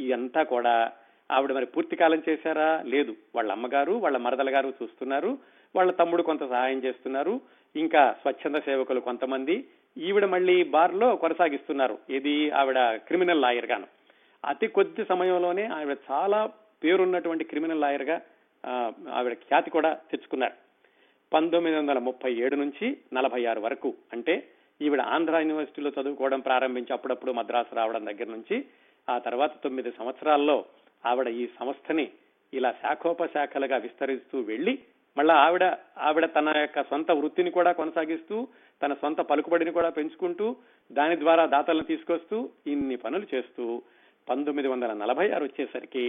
[0.01, 0.91] ఇదంతా కూడా
[1.31, 2.84] ఆవిడ మరి పూర్తి కాలం చేశారా?
[2.86, 3.15] లేదు.
[3.36, 5.38] వాళ్ళ అమ్మగారు వాళ్ళ మరదల గారు చూస్తున్నారు.
[5.75, 7.41] వాళ్ళ తమ్ముడు కొంత సహాయం చేస్తున్నారు.
[7.75, 9.65] ఇంకా స్వచ్ఛంద సేవకులు కొంతమంది
[9.97, 11.97] ఈవిడ మళ్ళీ బార్లో కొనసాగిస్తున్నారు.
[12.10, 13.88] ఇది ఆవిడ క్రిమినల్ లాయర్ గాను.
[14.45, 16.49] అతి కొద్ది సమయంలోనే ఆవిడ చాలా
[16.84, 18.21] పేరున్నటువంటి క్రిమినల్ లాయర్గా
[19.17, 20.56] ఆవిడ ఖ్యాతి కూడా తెచ్చుకున్నారు.
[21.32, 24.34] పంతొమ్మిది వందల ముప్పై ఏడు నుంచి నలభై ఆరు వరకు అంటే
[24.82, 28.58] ఈవిడ ఆంధ్ర యూనివర్సిటీలో చదువుకోవడం ప్రారంభించి అప్పుడప్పుడు మద్రాసు రావడం దగ్గర నుంచి
[29.08, 30.58] ఆ తర్వాత తొమ్మిది సంవత్సరాల్లో
[31.06, 32.06] ఆవిడ ఈ సంస్థని
[32.54, 34.74] ఇలా శాఖోపశాఖలుగా విస్తరిస్తూ వెళ్ళి
[35.17, 35.63] మళ్ళా ఆవిడ
[35.97, 38.36] ఆవిడ తన యొక్క సొంత వృత్తిని కూడా కొనసాగిస్తూ
[38.82, 40.45] తన సొంత పలుకుబడిని కూడా పెంచుకుంటూ
[40.91, 43.65] దాని ద్వారా దాతలను తీసుకొస్తూ ఇన్ని పనులు చేస్తూ
[44.28, 46.04] పంతొమ్మిది వందల నలభై ఆరు వచ్చేసరికి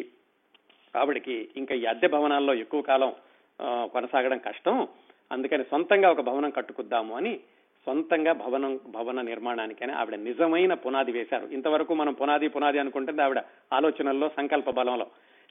[0.96, 3.12] ఆవిడకి ఇంకా ఈ అద్దె భవనాల్లో ఎక్కువ కాలం
[3.92, 4.88] కొనసాగడం కష్టం.
[5.32, 7.40] అందుకని సొంతంగా ఒక భవనం కట్టుకుద్దాము అని
[7.86, 11.46] సొంతంగా భవనం భవన నిర్మాణానికని ఆవిడ నిజమైన పునాది వేశారు.
[11.46, 13.40] ఇంతవరకు మనం పునాది పునాది అనుకుంటుంది ఆవిడ
[13.72, 15.06] ఆలోచనల్లో సంకల్ప బలంలో.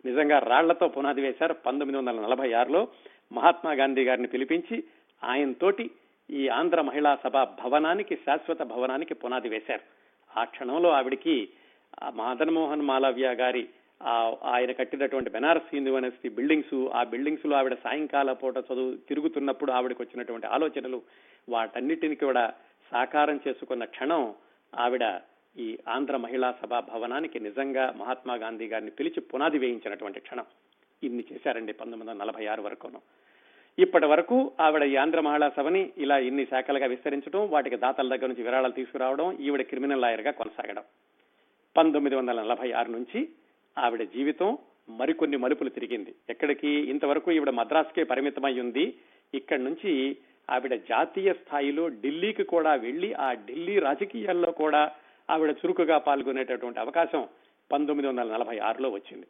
[0.05, 2.87] నిజంగా రాళ్ళతో పునాది వేశారు పంతొమ్మిది వందల నలభై ఆరులో.
[3.33, 4.83] మహాత్మా గాంధీ గారిని పిలిపించి
[5.23, 5.91] ఆయనతోటి
[6.29, 9.83] ఈ ఆంధ్ర మహిళా సభ భవనానికి శాశ్వత భవనానికి పునాది వేశారు.
[10.39, 11.49] ఆ క్షణంలో ఆవిడికి
[12.13, 13.69] మదన్మోహన్ మాలవ్య గారి
[14.43, 21.01] ఆయన కట్టినటువంటి బెనారస్ యూనివర్సిటీ బిల్డింగ్స్ ఆ బిల్డింగ్స్లో ఆవిడ సాయంకాల పూట చదువు తిరుగుతున్నప్పుడు ఆవిడకి వచ్చినటువంటి ఆలోచనలు
[21.49, 22.53] వాటన్నిటిని కూడా
[22.91, 24.35] సాకారం చేసుకున్న క్షణం
[24.79, 25.21] ఆవిడ
[25.57, 30.45] ఈ ఆంధ్ర మహిళా సభా భవనానికి నిజంగా మహాత్మా గాంధీ గారిని పిలిచి పునాది వేయించినటువంటి క్షణం.
[31.03, 33.01] ఇన్ని చేశారండి పంతొమ్మిది వందల నలభై ఆరు వరకును.
[33.79, 38.43] ఇప్పటి వరకు ఆవిడ ఈ ఆంధ్ర మహిళా సభని ఇలా ఇన్ని శాఖలుగా విస్తరించడం వాటికి దాతల దగ్గర నుంచి
[38.43, 40.83] విరాళాలు తీసుకురావడం ఈవిడ క్రిమినల్ లాయర్గా కొనసాగడం.
[41.77, 43.29] పంతొమ్మిది వందల నలభై ఆరు నుంచి
[43.77, 44.57] ఆవిడ జీవితం
[44.89, 46.15] మరికొన్ని మలుపులు తిరిగింది.
[46.29, 46.67] ఎక్కడికి?
[46.67, 48.95] ఇంతవరకు ఈవిడ మద్రాసుకే పరిమితమై ఉంది.
[49.33, 50.17] ఇక్కడి నుంచి
[50.49, 54.91] ఆవిడ జాతీయ స్థాయిలో ఢిల్లీకి కూడా వెళ్ళి ఆ ఢిల్లీ రాజకీయాల్లో కూడా
[55.29, 57.27] ఆవిడ చురుకుగా పాల్గొనేటటువంటి అవకాశం
[57.71, 59.27] పంతొమ్మిది వందల నలభై ఆరులో వచ్చింది.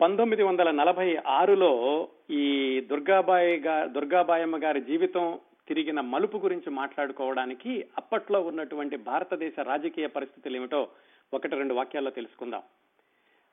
[0.00, 8.40] పంతొమ్మిది వందల నలభై ఆరులో ఈ దుర్గాబాయి గారి దుర్గాబాయమ్మ గారి జీవితం తిరిగిన మలుపు గురించి మాట్లాడుకోవడానికి అప్పట్లో
[8.40, 10.88] ఉన్నటువంటి భారతదేశ రాజకీయ పరిస్థితులు ఏమిటో
[11.34, 12.62] ఒకటి రెండు వాక్యాల్లో తెలుసుకుందాం.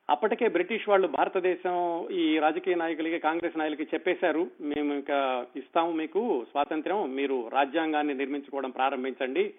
[0.09, 4.47] అప్పటికే బ్రిటిష్ వాళ్ళు భారతదేశం ఈ రాజకీయ నాయకులకి కాంగ్రెస్ నాయకులకి చెప్పేశారు.
[4.61, 7.15] మేము ఇంకా ఇస్తాము మీకు స్వాతంత్ర్యం.
[7.15, 9.53] మీరు రాజ్యాంగాన్ని నిర్మించుకోవడం ప్రారంభించండి.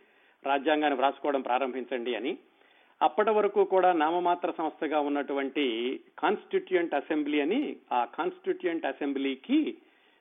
[0.47, 2.39] రాజ్యాంగాన్ని వ్రాసుకోవడం ప్రారంభించండి అని.
[3.03, 9.77] అప్పటి వరకు కూడా నామమాత్ర సంస్థగా ఉన్నటువంటి కాన్స్టిట్యూయంట్ అసెంబ్లీ అని ఆ కాన్స్టిట్యూయంట్ అసెంబ్లీకి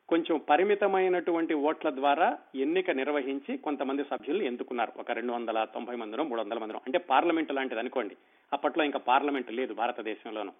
[0.09, 4.99] కొంచెం పరిమితమైనటువంటి ఓట్ల ద్వారా ఎన్నిక నిర్వహించి కొంతమంది సభ్యులు ఎన్నుకున్నారు.
[4.99, 6.81] ఒక రెండు వందల తొంభై మందినో మూడు వందల మందినో.
[6.85, 8.15] అంటే పార్లమెంట్ లాంటిది అనుకోండి.
[8.53, 10.51] అప్పట్లో ఇంకా పార్లమెంట్ లేదు భారతదేశంలోనూ.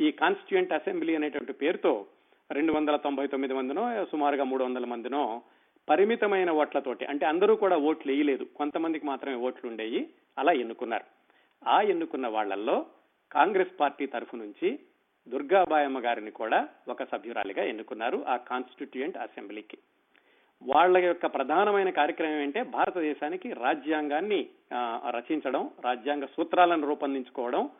[0.00, 2.06] ఈ కాన్స్టిట్యూయెంట్ అసెంబ్లీ అనేటువంటి పేరుతో
[2.50, 5.42] రెండు వందల తొంభై తొమ్మిది మందినో సుమారుగా మూడు వందల మందినో
[5.88, 8.44] పరిమితమైన ఓట్లతోటి అంటే అందరూ కూడా ఓట్లు వేయలేదు.
[8.44, 11.04] కొంతమందికి మాత్రమే ఓట్లు ఉండేవి అలా ఎన్నుకున్నారు.
[11.68, 12.86] ఆ ఎన్నుకున్న వాళ్ళల్లో
[13.32, 14.78] కాంగ్రెస్ పార్టీ తరఫు నుంచి
[15.30, 19.78] దుర్గాబాయమ్మ గారిని కూడా ఒక సభ్యురాలిగా ఎన్నుకున్నారు ఆ కాన్స్టిట్యూయెంట్ అసెంబ్లీకి.
[20.62, 24.40] వాళ్ళ యొక్క ప్రధానమైన కార్యక్రమం ఏంటంటే భారతదేశానికి రాజ్యాంగాన్ని
[25.10, 27.70] రచించడం రాజ్యాంగ సూత్రాలను రూపొందించుకోవడం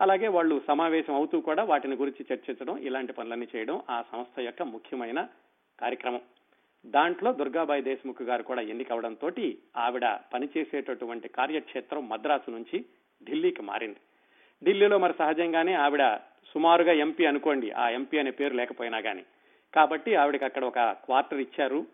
[0.00, 5.28] అలాగే వాళ్ళు సమావేశం అవుతూ కూడా వాటిని గురించి చర్చించడం ఇలాంటి పనులన్నీ చేయడం ఆ సంస్థ యొక్క ముఖ్యమైన
[5.80, 6.20] కార్యక్రమం.
[6.86, 9.30] దాంట్లో దుర్గాబాయి దేశ్ముఖ్ గారు కూడా ఎన్నికవడంతో
[9.76, 12.84] ఆవిడ పనిచేసేటటువంటి కార్యక్షేత్రం మద్రాసు నుంచి
[13.24, 14.00] ఢిల్లీకి మారింది.
[14.64, 16.02] ఢిల్లీలో మరి సహజంగానే ఆవిడ
[16.54, 17.70] సుమారుగా ఎంపీ అనుకోండి.
[17.70, 19.24] ఆ ఎంపీ అనే పేరు లేకపోయినా కానీ
[19.74, 21.86] కాబట్టి ఆవిడకి అక్కడ ఒక క్వార్టర్ ఇచ్చారు.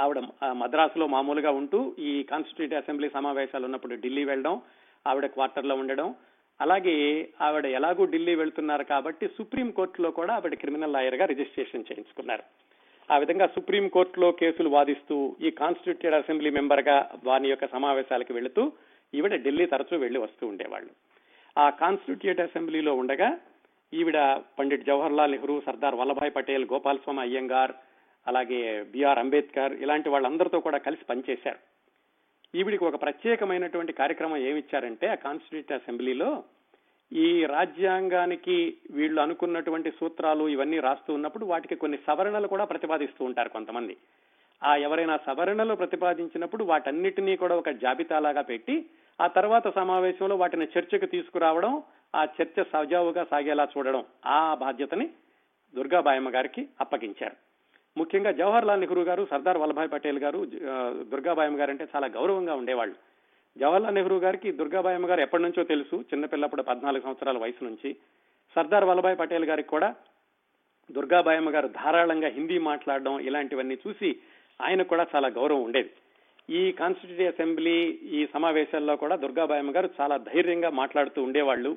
[0.00, 0.18] ఆవిడ
[0.52, 4.62] మద్రాసులో మామూలుగా ఉంటూ ఈ కాన్స్టిట్యూట్ అసెంబ్లీ సమావేశాలు ఉన్నప్పుడు ఢిల్లీ వెళ్ళడం
[5.06, 6.14] ఆవిడ క్వార్టర్లో ఉండడం.
[6.60, 12.44] అలాగే ఆవిడ ఎలాగూ ఢిల్లీ వెళ్తున్నారు కాబట్టి సుప్రీం కోర్టులో కూడా ఆవిడ క్రిమినల్ లాయర్గా రిజిస్ట్రేషన్ చేయించుకున్నారు.
[13.12, 18.72] ఆ విధంగా సుప్రీం కోర్టులో కేసులు వాదిస్తూ ఈ కాన్స్టిట్యూటెడ్ అసెంబ్లీ మెంబర్గా వాని యొక్క సమావేశాలకు వెళుతూ
[19.14, 20.90] ఈవిడ ఢిల్లీ తరచూ వెళ్ళి వస్తూ ఉండేవాళ్ళు.
[21.58, 23.28] ఆ కాన్స్టిట్యూట్ అసెంబ్లీలో ఉండగా
[23.94, 24.18] ఈవిడ
[24.58, 27.72] పండిట్ జవహర్లాల్ నెహ్రూ సర్దార్ వల్లభాయ్ పటేల్ గోపాలస్వామి అయ్యంగార్
[28.26, 31.58] అలాగే బిఆర్ అంబేద్కర్ ఇలాంటి వాళ్ళందరితో కూడా కలిసి పనిచేశారు.
[32.54, 36.42] ఈవిడికి ఒక ప్రత్యేకమైనటువంటి కార్యక్రమం ఏమిచ్చారంటే ఆ కాన్స్టిట్యూట్ అసెంబ్లీలో
[37.12, 43.96] ఈ రాజ్యాంగానికి వీళ్ళు అనుకున్నటువంటి సూత్రాలు ఇవన్నీ రాస్తూ ఉన్నప్పుడు వాటికి కొన్ని సవరణలు కూడా ప్రతిపాదిస్తూ ఉంటారు కొంతమంది.
[44.64, 48.86] ఆ ఎవరైనా సవరణలు ప్రతిపాదించినప్పుడు వాటన్నిటినీ కూడా ఒక జాబితాలాగా పెట్టి
[49.20, 51.82] ఆ తర్వాత సమావేశంలో వాటిని చర్చకు తీసుకురావడం
[52.14, 55.06] ఆ చర్చ సజావుగా సాగేలా చూడడం ఆ బాధ్యతని
[55.74, 57.36] దుర్గాబాయమ్మ గారికి అప్పగించారు.
[57.96, 60.44] ముఖ్యంగా జవహర్లాల్ నెహ్రూ గారు సర్దార్ వల్లభాయ్ పటేల్ గారు
[61.12, 62.96] దుర్గాబాయమ్మ గారు అంటే చాలా గౌరవంగా ఉండేవాళ్ళు.
[63.56, 67.96] జవహర్లాల్ నెహ్రూ గారికి దుర్గాబాయమ్మ గారు ఎప్పటి నుంచో తెలుసు చిన్నపిల్లప్పుడు పద్నాలుగు సంవత్సరాల వయసు నుంచి.
[68.54, 69.94] సర్దార్ వల్లభాయ్ పటేల్ గారికి కూడా
[70.92, 74.16] దుర్గాబాయమ్మ గారు ధారాళంగా హిందీ మాట్లాడడం ఇలాంటివన్నీ చూసి
[74.60, 75.90] ఆయనకు కూడా చాలా గౌరవం ఉండేది.
[76.50, 77.76] ఈ కాన్స్టిట్యూటివ్ అసెంబ్లీ
[78.18, 81.76] ఈ సమావేశాల్లో కూడా దుర్గాబాయమ్మ గారు చాలా ధైర్యంగా మాట్లాడుతూ ఉండేవాళ్ళు.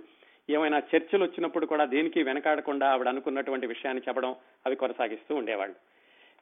[0.49, 5.75] ఏమైనా చర్చలు వచ్చినప్పుడు కూడా దేనికి వెనకాడకుండా ఆవిడ అనుకున్నటువంటి విషయాన్ని చెప్పడం అవి కొనసాగిస్తూ ఉండేవాళ్ళు.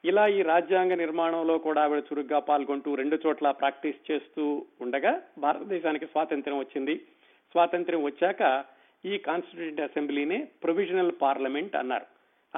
[0.04, 6.58] ఇలా ఈ రాజ్యాంగ నిర్మాణంలో కూడా ఆవిడ చురుగ్గా పాల్గొంటూ రెండు చోట్ల ప్రాక్టీస్ చేస్తూ ఉండగా భారతదేశానికి స్వాతంత్ర్యం
[6.58, 6.96] వచ్చింది.
[7.50, 8.64] స్వాతంత్ర్యం వచ్చాక
[9.04, 12.06] ఈ కాన్స్టిట్యూట్ అసెంబ్లీనే ప్రొవిజనల్ పార్లమెంట్ అన్నారు.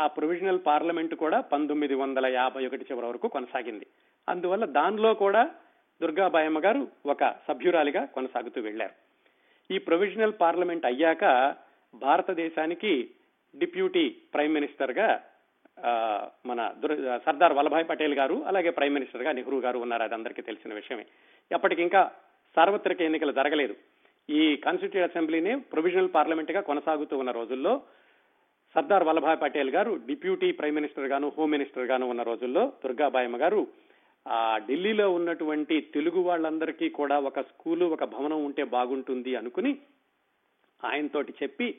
[0.01, 3.87] ఆ ప్రొవిజనల్ పార్లమెంట్ కూడా పంతొమ్మిది వందల యాభై ఒకటి చివరి వరకు కొనసాగింది.
[4.29, 5.51] అందువల్ల దానిలో కూడా
[6.03, 9.08] దుర్గాబాయమ్మ గారు ఒక సభ్యురాలిగా కొనసాగుతూ వెళ్ళారు
[9.70, 11.24] ఈ ప్రొవిజనల్ పార్లమెంట్ అయ్యాక
[11.94, 12.92] భారతదేశానికి
[13.54, 14.04] డిప్యూటీ
[14.35, 15.09] ప్రైమ్ మినిస్టర్గా
[16.46, 16.61] మన
[17.24, 20.02] సర్దార్ వల్లభాయ్ పటేల్ గారు అలాగే ప్రైమ్ మినిస్టర్గా నెహ్రూ గారు ఉన్నారు.
[20.02, 21.07] అది అందరికీ తెలిసిన విషయమే.
[21.50, 22.11] ఎప్పటికింకా
[22.57, 23.74] సార్వత్రిక ఎన్నికలు జరగలేదు.
[24.28, 27.83] ఈ కాన్స్టిట్యూట్ అసెంబ్లీని ప్రొవిజనల్ పార్లమెంట్గా కొనసాగుతూ ఉన్న రోజుల్లో
[28.74, 33.66] సర్దార్ వల్లభాయ్ పటేల్ గారు డిప్యూటీ ప్రైమ్ మినిస్టర్ గాను హోమ్ మినిస్టర్ గాను ఉన్న రోజుల్లో దుర్గాబాయమ్మ గారు
[34.29, 39.79] ఆ ఢిల్లీలో ఉన్నటువంటి తెలుగు వాళ్ళందరికీ కూడా ఒక స్కూలు ఒక భవనం ఉంటే బాగుంటుంది అనుకుని
[40.85, 41.79] ఆయనతోటి చెప్పి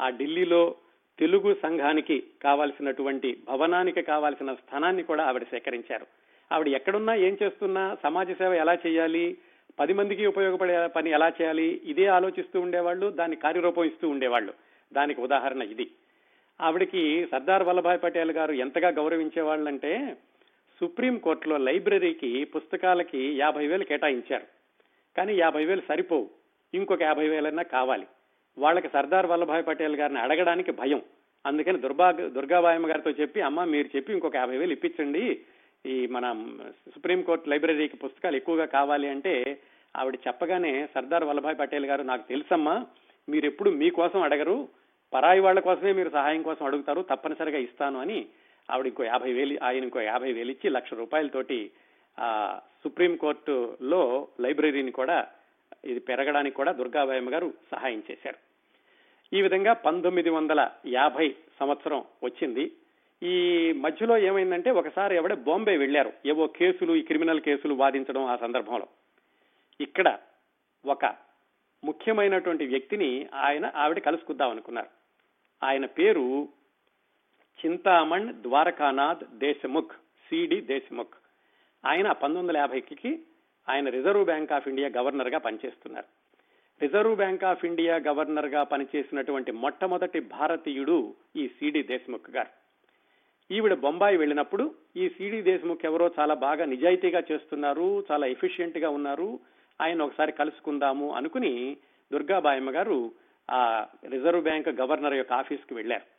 [0.00, 0.74] ఆ ఢిల్లీలో
[1.18, 6.06] తెలుగు సంఘానికి కావాల్సినటువంటి భవనానికి కావాల్సిన స్థానాన్ని కూడా ఆవిడ సేకరించారు.
[6.52, 9.38] ఆవిడ ఎక్కడున్నా ఏం చేస్తున్నా సమాజ సేవ ఎలా చేయాలి
[9.78, 14.52] పది మందికి ఉపయోగపడే పని ఎలా చేయాలి ఇదే ఆలోచిస్తూ ఉండేవాళ్ళు దాన్ని కార్యరూపం ఇస్తూ ఉండేవాళ్ళు.
[14.92, 15.90] దానికి ఉదాహరణ ఇది.
[16.60, 20.16] ఆవిడకి సర్దార్ వల్లభాయ్ పటేల్ గారు ఎంతగా గౌరవించేవాళ్ళంటే అంటే
[20.80, 24.44] సుప్రీంకోర్టులో లైబ్రరీకి పుస్తకాలకి యాభై వేలు కేటాయించారు.
[25.16, 26.30] కానీ యాభై వేలు సరిపోవు.
[26.74, 28.06] ఇంకొక యాభై వేలన్నా కావాలి.
[28.58, 31.02] వాళ్ళకి సర్దార్ వల్లభాయ్ పటేల్ గారిని అడగడానికి భయం.
[31.46, 35.40] అందుకని దుర్భా దుర్గాబాయమ్మ గారితో చెప్పి అమ్మ మీరు చెప్పి ఇంకొక యాభై వేలు ఇప్పించండి.
[35.86, 36.56] ఈ మన
[36.94, 39.58] సుప్రీంకోర్టు లైబ్రరీకి పుస్తకాలు ఎక్కువగా కావాలి అంటే
[39.96, 42.86] ఆవిడ చెప్పగానే సర్దార్ వల్లభాయ్ పటేల్ గారు నాకు తెలుసమ్మా
[43.28, 44.68] మీరు ఎప్పుడు మీకోసం అడగరు.
[45.14, 47.02] పరాయి వాళ్ళ కోసమే మీరు సహాయం కోసం అడుగుతారు.
[47.02, 48.26] తప్పనిసరిగా ఇస్తాను అని
[48.70, 51.70] ఆవిడ ఇంకో యాభై వేలు ఆయన ఇంకో యాభై వేలు ఇచ్చి లక్ష రూపాయలతోటి
[52.18, 55.28] ఆ సుప్రీంకోర్టులో లైబ్రరీని కూడా
[55.84, 58.38] ఇది పెరగడానికి కూడా దుర్గాబాయమ్మ గారు సహాయం చేశారు.
[59.32, 62.72] ఈ విధంగా పంతొమ్మిది వందల యాభై సంవత్సరం వచ్చింది.
[63.22, 63.36] ఈ
[63.72, 68.88] మధ్యలో ఏమైందంటే ఒకసారి ఎవడ బాంబే వెళ్ళారు ఏవో కేసులు ఈ క్రిమినల్ కేసులు వాదించడం ఆ సందర్భంలో.
[69.80, 70.18] ఇక్కడ
[70.84, 71.04] ఒక
[71.84, 74.88] ముఖ్యమైనటువంటి వ్యక్తిని ఆయన ఆవిడ కలుసుకుందాం అనుకున్నారు.
[75.62, 76.48] ఆయన పేరు
[77.64, 79.92] చింతామణ్ ద్వారకానాథ్ దేశముఖ్
[80.28, 81.14] సిడి దేశముఖ్.
[81.84, 83.18] ఆయన పంతొమ్మిది వందల యాభైకి
[83.68, 86.06] ఆయన రిజర్వ్ బ్యాంక్ ఆఫ్ ఇండియా గవర్నర్గా పనిచేస్తున్నారు.
[86.82, 92.48] రిజర్వ్ బ్యాంక్ ఆఫ్ ఇండియా గవర్నర్గా పనిచేసినటువంటి మొట్టమొదటి భారతీయుడు ఈ సిడి దేశ్ముఖ్ గారు.
[93.50, 99.40] ఈవిడ బొంబాయి వెళ్ళినప్పుడు ఈ సిడి దేశముఖ్ ఎవరో చాలా బాగా నిజాయితీగా చేస్తున్నారు చాలా ఎఫిషియెంట్గా ఉన్నారు
[99.80, 101.76] ఆయన ఒకసారి కలుసుకుందాము అనుకుని
[102.12, 103.12] దుర్గాబాయమ్మ గారు
[103.50, 106.17] ఆ రిజర్వ్ బ్యాంక్ గవర్నర్ యొక్క ఆఫీస్కి వెళ్ళారు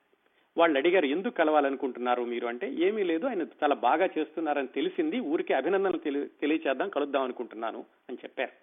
[0.60, 2.48] వాళ్ళు అడిగారు ఎందుకు కలవాలనుకుంటున్నారు మీరు?
[2.48, 6.00] అంటే ఏమీ లేదు ఆయన చాలా బాగా చేస్తున్నారని తెలిసింది ఊరికి అభినందనలు
[6.41, 8.54] తెలియచేద్దాం కలుద్దాం అనుకుంటున్నాను అని చెప్పారు.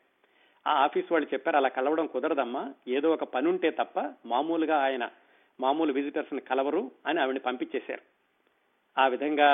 [0.67, 5.05] ఆ ఆఫీస్ వాళ్ళు చెప్పారు అలా కలవడం కుదరదమ్మా ఏదో ఒక పని ఉంటే తప్ప మామూలుగా ఆయన
[5.61, 8.03] మామూలు విజిటర్స్ని కలవరు అని ఆవిడని పంపించేశారు.
[8.97, 9.51] ఆ విధంగా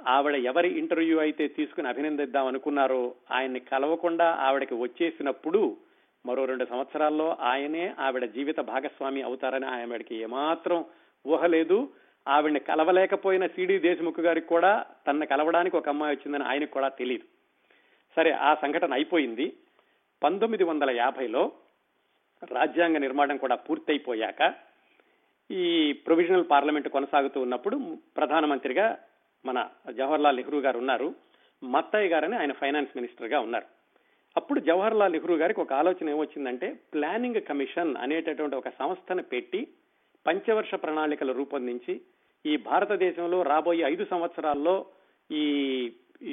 [0.00, 5.60] ఆవిడ ఎవరి ఇంటర్వ్యూ అయితే తీసుకుని అభినందిద్దాం అనుకున్నారో ఆయన్ని కలవకుండా ఆవిడకి వచ్చేసినప్పుడు
[6.24, 10.80] మరో రెండు సంవత్సరాల్లో ఆయనే ఆవిడ జీవిత భాగస్వామి అవుతారని ఆవిడకి ఏమాత్రం
[11.26, 11.92] ఊహ లేదు
[12.28, 17.24] ఆవిడ్ని కలవలేకపోయిన సిడి దేశముఖ్ గారికి కూడా తన కలవడానికి ఒక అమ్మాయి వచ్చిందని ఆయనకు కూడా తెలియదు
[18.16, 19.52] సరే ఆ సంఘటన అయిపోయింది.
[20.22, 21.52] పంతొమ్మిది వందల యాభైలో
[22.52, 24.54] రాజ్యాంగ నిర్మాణం కూడా పూర్తయిపోయాక
[25.50, 28.98] ఈ ప్రొవిజనల్ పార్లమెంట్ కొనసాగుతూ ఉన్నప్పుడు ప్రధానమంత్రిగా
[29.46, 31.14] మన జవహర్లాల్ నెహ్రూ గారు ఉన్నారు.
[31.64, 33.64] మత్తయ్య గారని ఆయన ఫైనాన్స్ మినిస్టర్గా ఉన్నారు.
[34.36, 39.68] అప్పుడు జవహర్లాల్ నెహ్రూ గారికి ఒక ఆలోచన ఏమొచ్చిందంటే ప్లానింగ్ కమిషన్ అనేటటువంటి ఒక సంస్థను పెట్టి
[40.26, 41.94] పంచవర్ష ప్రణాళికలు రూపొందించి
[42.44, 44.74] ఈ భారతదేశంలో రాబోయే ఐదు సంవత్సరాల్లో
[45.30, 45.44] ఈ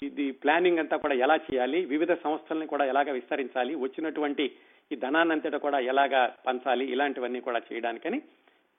[0.06, 4.46] ఇది ప్లానింగ్ అంతా కూడా ఎలా చేయాలి వివిధ సంస్థల్ని కూడా ఎలాగ విస్తరించాలి వచ్చినటువంటి
[4.92, 8.20] ఈ ధనాన్నంతటా కూడా ఎలాగా పంచాలి ఇలాంటివన్నీ కూడా చేయడానికని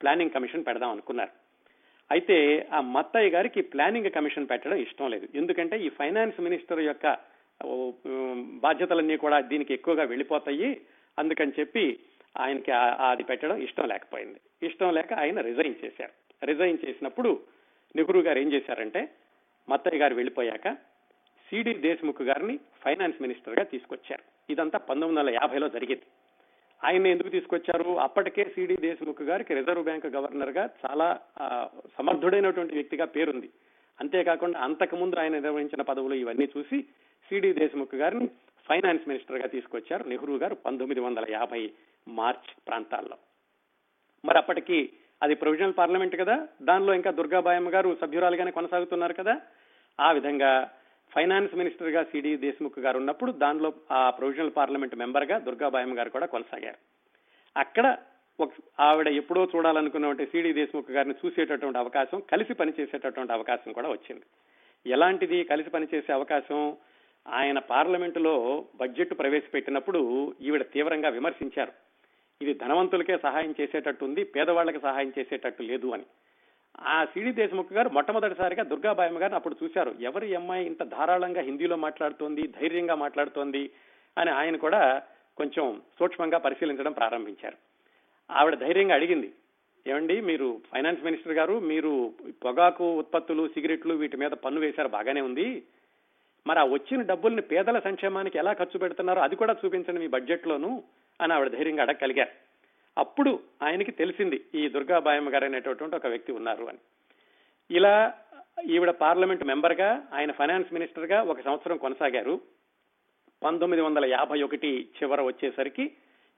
[0.01, 1.33] ప్లానింగ్ కమిషన్ పెడదాం అనుకున్నారు.
[2.09, 2.37] అయితే
[2.77, 5.27] ఆ మత్తయ్య గారికి ప్లానింగ్ కమిషన్ పెట్టడం ఇష్టం లేదు.
[5.35, 7.05] ఎందుకంటే ఈ ఫైనాన్స్ మినిస్టర్ యొక్క
[8.65, 10.69] బాధ్యతలన్నీ కూడా దీనికి ఎక్కువగా వెళ్ళిపోతాయి.
[11.17, 11.85] అందుకని చెప్పి
[12.39, 12.71] ఆయనకి
[13.09, 14.67] అది పెట్టడం ఇష్టం లేకపోయింది.
[14.67, 16.45] ఇష్టం లేక ఆయన రిజైన్ చేశారు.
[16.45, 17.39] రిజైన్ చేసినప్పుడు
[17.95, 19.09] నెహ్రూ గారు ఏం చేశారంటే
[19.69, 20.73] మత్తయ్య గారు వెళ్ళిపోయాక
[21.49, 24.53] సిడి దేశ్ముఖ్ గారిని ఫైనాన్స్ మినిస్టర్గా తీసుకొచ్చారు.
[24.53, 26.01] ఇదంతా పంతొమ్మిది వందల యాభైలో జరిగింది.
[26.83, 27.99] ఆయన ఎందుకు తీసుకొచ్చారు?
[27.99, 31.19] అప్పటికే సిడి దేశ్ముఖ్ గారికి రిజర్వ్ బ్యాంక్ గవర్నర్గా చాలా
[31.97, 33.49] సమర్థుడైనటువంటి వ్యక్తిగా పేరుంది.
[34.01, 36.81] అంతేకాకుండా అంతకు ముందు ఆయన నిర్వహించిన పదవులు ఇవన్నీ చూసి
[37.29, 38.27] సిడి దేశ్ముఖ్ గారిని
[38.69, 41.71] ఫైనాన్స్ మినిస్టర్గా తీసుకొచ్చారు నెహ్రూ గారు పంతొమ్మిది వందల యాభై
[42.07, 43.17] మార్చ్ ప్రాంతాల్లో.
[44.25, 44.89] మరి అప్పటికి
[45.23, 49.41] అది ప్రొవిజనల్ పార్లమెంట్ కదా దానిలో ఇంకా దుర్గాబాయమ్మ గారు సభ్యురాలుగానే కొనసాగుతున్నారు కదా.
[49.99, 50.71] ఆ విధంగా
[51.15, 56.77] ఫైనాన్స్ మినిస్టర్గా సిడి దేశ్ముఖ్ గారు ఉన్నప్పుడు దానిలో ఆ ప్రొవిజనల్ పార్లమెంట్ మెంబర్గా దుర్గాబాయమ్మ గారు కూడా కొనసాగారు.
[57.57, 57.97] అక్కడ
[58.39, 64.21] ఒక ఆవిడ ఎప్పుడో చూడాలనుకున్నటువంటి సిడి దేశ్ముఖ్ గారిని చూసేటటువంటి అవకాశం కలిసి పనిచేసేటటువంటి అవకాశం కూడా వచ్చింది.
[64.85, 66.77] ఎలాంటిది కలిసి పనిచేసే అవకాశం?
[67.27, 71.90] ఆయన పార్లమెంటులో బడ్జెట్ ప్రవేశపెట్టినప్పుడు ఈవిడ తీవ్రంగా విమర్శించారు.
[72.41, 74.31] ఇది ధనవంతులకే సహాయం చేసేటట్టు ఉంది
[74.81, 76.05] సహాయం చేసేటట్టు లేదు అని.
[76.79, 79.95] ఆ సిడి దేశముఖ్ గారు మొట్టమొదటిసారిగా దుర్గాబాయమ్మ గారిని అప్పుడు చూశారు.
[79.99, 83.69] ఎవరి అమ్మాయి ఇంత ధారాళంగా హిందీలో మాట్లాడుతోంది ధైర్యంగా మాట్లాడుతోంది
[84.17, 85.01] అని ఆయన కూడా
[85.37, 87.57] కొంచెం సూక్ష్మంగా పరిశీలించడం ప్రారంభించారు.
[88.31, 89.31] ఆవిడ ధైర్యంగా అడిగింది
[89.87, 92.13] ఏమండి మీరు ఫైనాన్స్ మినిస్టర్ గారు మీరు
[92.45, 95.63] పొగాకు ఉత్పత్తులు సిగరెట్లు వీటి మీద పన్ను వేశారు బాగానే ఉంది.
[96.47, 100.83] మరి ఆ వచ్చిన డబ్బుల్ని పేదల సంక్షేమానికి ఎలా ఖర్చు పెడుతున్నారో అది కూడా చూపించండి మీ బడ్జెట్ లోను
[101.21, 102.29] అని ఆవిడ ధైర్యంగా అడగగలిగారు
[102.97, 106.77] అప్పుడు ఆయనకి తెలిసింది ఈ దుర్గాబాయమ్మ గారు అనేటటువంటి ఒక వ్యక్తి ఉన్నారు అని.
[107.71, 108.13] ఇలా
[108.69, 112.41] ఈవిడ పార్లమెంట్ మెంబర్గా ఆయన ఫైనాన్స్ మినిస్టర్గా ఒక సంవత్సరం కొనసాగారు.
[113.43, 115.91] పంతొమ్మిది వందల యాభై ఒకటి చివర వచ్చేసరికి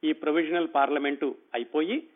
[0.04, 2.08] ఈ ప్రొవిజనల్ పార్లమెంటు అయిపోయి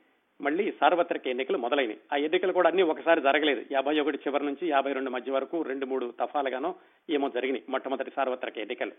[0.41, 3.65] మళ్ళీ సార్వత్రిక ఎన్నికలు మొదలైనవి ఆ ఎన్నికలు కూడా అన్ని ఒకసారి జరగలేదు.
[3.71, 6.75] యాభై ఒకటి చివరి నుంచి యాభై రెండు మధ్య వరకు రెండు మూడు తఫాలుగానో
[7.09, 8.91] ఏమో జరిగినాయి మొట్టమొదటి సార్వత్రిక ఎన్నికలు.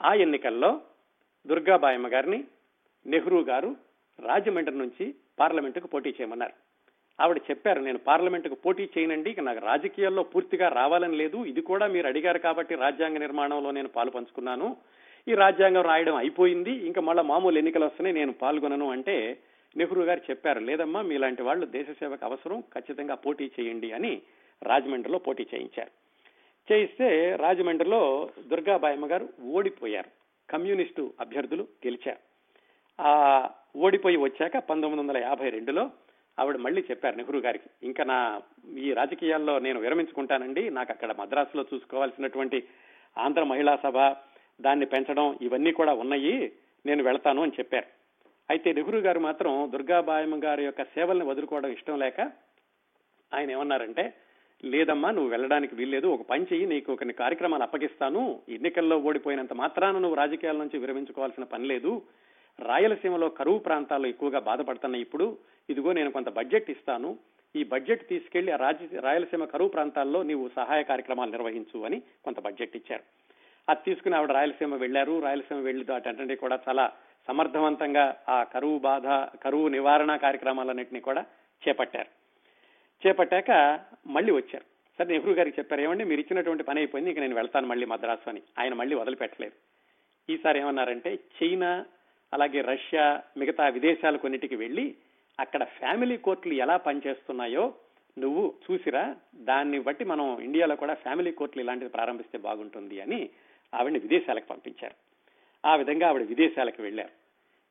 [0.00, 0.80] ఆ ఎన్నికల్లో
[1.46, 2.44] దుర్గాబాయమ్మ గారిని
[3.06, 3.76] నెహ్రూ గారు
[4.20, 6.52] రాజమండ్రి నుంచి పార్లమెంటుకు పోటీ చేయమన్నారు.
[7.22, 11.44] ఆవిడ చెప్పారు నేను పార్లమెంటుకు పోటీ చేయనండి నాకు రాజకీయాల్లో పూర్తిగా రావాలని లేదు.
[11.44, 14.76] ఇది కూడా మీరు అడిగారు కాబట్టి రాజ్యాంగ నిర్మాణంలో నేను పాలు పంచుకున్నాను.
[15.28, 16.70] ఈ రాజ్యాంగం రాయడం అయిపోయింది.
[16.70, 18.90] ఇంకా మళ్ళా మామూలు ఎన్నికలు వస్తున్నాయి నేను పాల్గొనను.
[18.90, 19.38] అంటే
[19.76, 24.22] నెహ్రూ గారు చెప్పారు లేదమ్మా మీలాంటి వాళ్ళు దేశ సేవకు అవసరం ఖచ్చితంగా పోటీ చేయండి అని
[24.62, 25.90] రాజమండ్రిలో పోటీ చేయించారు.
[26.72, 30.08] చేయిస్తే రాజమండ్రిలో దుర్గాబాయమ్మ గారు ఓడిపోయారు.
[30.50, 32.18] కమ్యూనిస్టు అభ్యర్థులు గెలిచారు.
[33.00, 33.12] ఆ
[33.76, 35.90] ఓడిపోయి వచ్చాక పంతొమ్మిది వందల యాభై రెండులో
[36.38, 38.40] ఆవిడ మళ్ళీ చెప్పారు నెహ్రూ గారికి ఇంకా నా
[38.78, 42.64] ఈ రాజకీయాల్లో నేను విరమించుకుంటానండి నాకు అక్కడ మద్రాసులో చూసుకోవాల్సినటువంటి
[43.18, 43.98] ఆంధ్ర మహిళా సభ
[44.60, 46.52] దాన్ని పెంచడం ఇవన్నీ కూడా ఉన్నాయి
[46.86, 47.99] నేను వెళ్తాను అని చెప్పారు.
[48.50, 52.20] అయితే నెహ్రూ గారు మాత్రం దుర్గాబాయమ్మ గారి యొక్క సేవల్ని వదులుకోవడం ఇష్టం లేక
[53.34, 54.14] ఆయన ఏమన్నారంటే
[54.64, 56.06] లేదమ్మా నువ్వు వెళ్ళడానికి వీల్లేదు.
[56.06, 56.66] ఒక పని చెయ్యి.
[56.66, 58.40] నీకు కొన్ని కార్యక్రమాలు అప్పగిస్తాను.
[58.48, 62.02] ఎన్నికల్లో ఓడిపోయినంత మాత్రాన నువ్వు రాజకీయాల నుంచి విరమించుకోవాల్సిన పని లేదు.
[62.60, 65.38] రాయలసీమలో కరువు ప్రాంతాల్లో ఎక్కువగా బాధపడుతున్నాయి ఇప్పుడు
[65.70, 67.18] ఇదిగో నేను కొంత బడ్జెట్ ఇస్తాను.
[67.56, 72.76] ఈ బడ్జెట్ తీసుకెళ్ళి ఆ రాజ్య రాయలసీమ కరువు ప్రాంతాల్లో నీవు సహాయ కార్యక్రమాలు నిర్వహించు అని కొంత బడ్జెట్
[72.76, 73.02] ఇచ్చారు.
[73.68, 76.92] అది తీసుకుని ఆవిడ రాయలసీమ వెళ్ళారు రాయలసీమ వెళ్ళి అటంటే కూడా చాలా
[77.30, 79.06] సమర్థవంతంగా ఆ కరువు బాధ
[79.38, 81.24] కరువు నివారణ కార్యక్రమాలన్నింటినీ కూడా
[81.68, 82.08] చేపట్టారు.
[83.06, 84.64] చేపట్టాక మళ్ళీ వచ్చారు.
[84.98, 88.42] సరే నెహ్రూ గారికి చెప్పారు ఏమండి మీరు ఇచ్చినటువంటి పని అయిపోయింది ఇక నేను వెళ్తాను మళ్ళీ మద్రాసు అని.
[88.58, 89.52] ఆయన మళ్ళీ వదిలిపెట్టలేదు.
[90.32, 91.86] ఈసారి ఏమన్నారంటే చైనా
[92.32, 94.94] అలాగే రష్యా మిగతా విదేశాల కొన్నిటికి వెళ్ళి
[95.40, 97.74] అక్కడ ఫ్యామిలీ కోర్టులు ఎలా పనిచేస్తున్నాయో
[98.18, 103.30] నువ్వు చూసిరా దాన్ని బట్టి మనం ఇండియాలో కూడా ఫ్యామిలీ కోర్టులు ఇలాంటిది ప్రారంభిస్తే బాగుంటుంది అని
[103.74, 104.94] ఆవిడని విదేశాలకు పంపించారు.
[105.68, 107.19] ఆ విధంగా ఆవిడ విదేశాలకు వెళ్ళారు.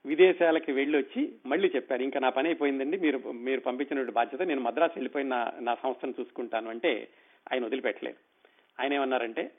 [0.05, 4.93] విదేశాలకి వెళ్ళి వచ్చి మళ్ళీ చెప్పారు ఇంకా నా పని అయిపోయిందండి మీరు మీరు పంపించినటువంటి బాధ్యత నేను మద్రాసు
[4.95, 7.07] వెళ్ళిపోయిన నా నా సంస్థను చూసుకుంటాను అంటే
[7.51, 8.17] ఆయన వదిలిపెట్టలేదు.
[8.79, 9.51] ఆయన ఏమన్నారంటే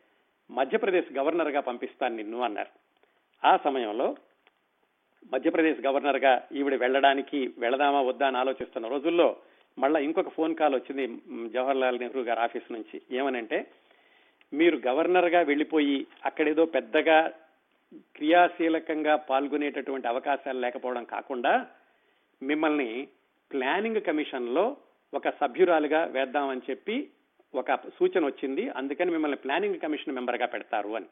[0.50, 2.68] మధ్యప్రదేశ్ గవర్నర్గా పంపిస్తాను నిన్ను అన్నారు.
[3.46, 4.16] ఆ సమయంలో
[5.32, 9.36] మధ్యప్రదేశ్ గవర్నర్గా ఈవిడ వెళ్ళడానికి వెళదామా వద్దా అని ఆలోచిస్తున్న రోజుల్లో
[9.78, 11.06] మళ్ళా ఇంకొక ఫోన్ కాల్ వచ్చింది
[11.48, 13.02] జవహర్లాల్ నెహ్రూ గారి ఆఫీస్ నుంచి.
[13.12, 13.66] ఏమనంటే
[14.52, 17.32] మీరు గవర్నర్గా వెళ్ళిపోయి అక్కడేదో పెద్దగా
[17.94, 21.66] క్రియాశీలకంగా పాల్గొనేటటువంటి అవకాశాలు లేకపోవడం కాకుండా
[22.42, 23.08] మిమ్మల్ని
[23.52, 24.76] ప్లానింగ్ కమిషన్లో
[25.14, 27.08] ఒక సభ్యురాలుగా వేద్దామని చెప్పి
[27.54, 28.68] ఒక సూచన వచ్చింది.
[28.68, 31.06] అందుకని మిమ్మల్ని ప్లానింగ్ కమిషన్ మెంబర్గా పెడతారు అని.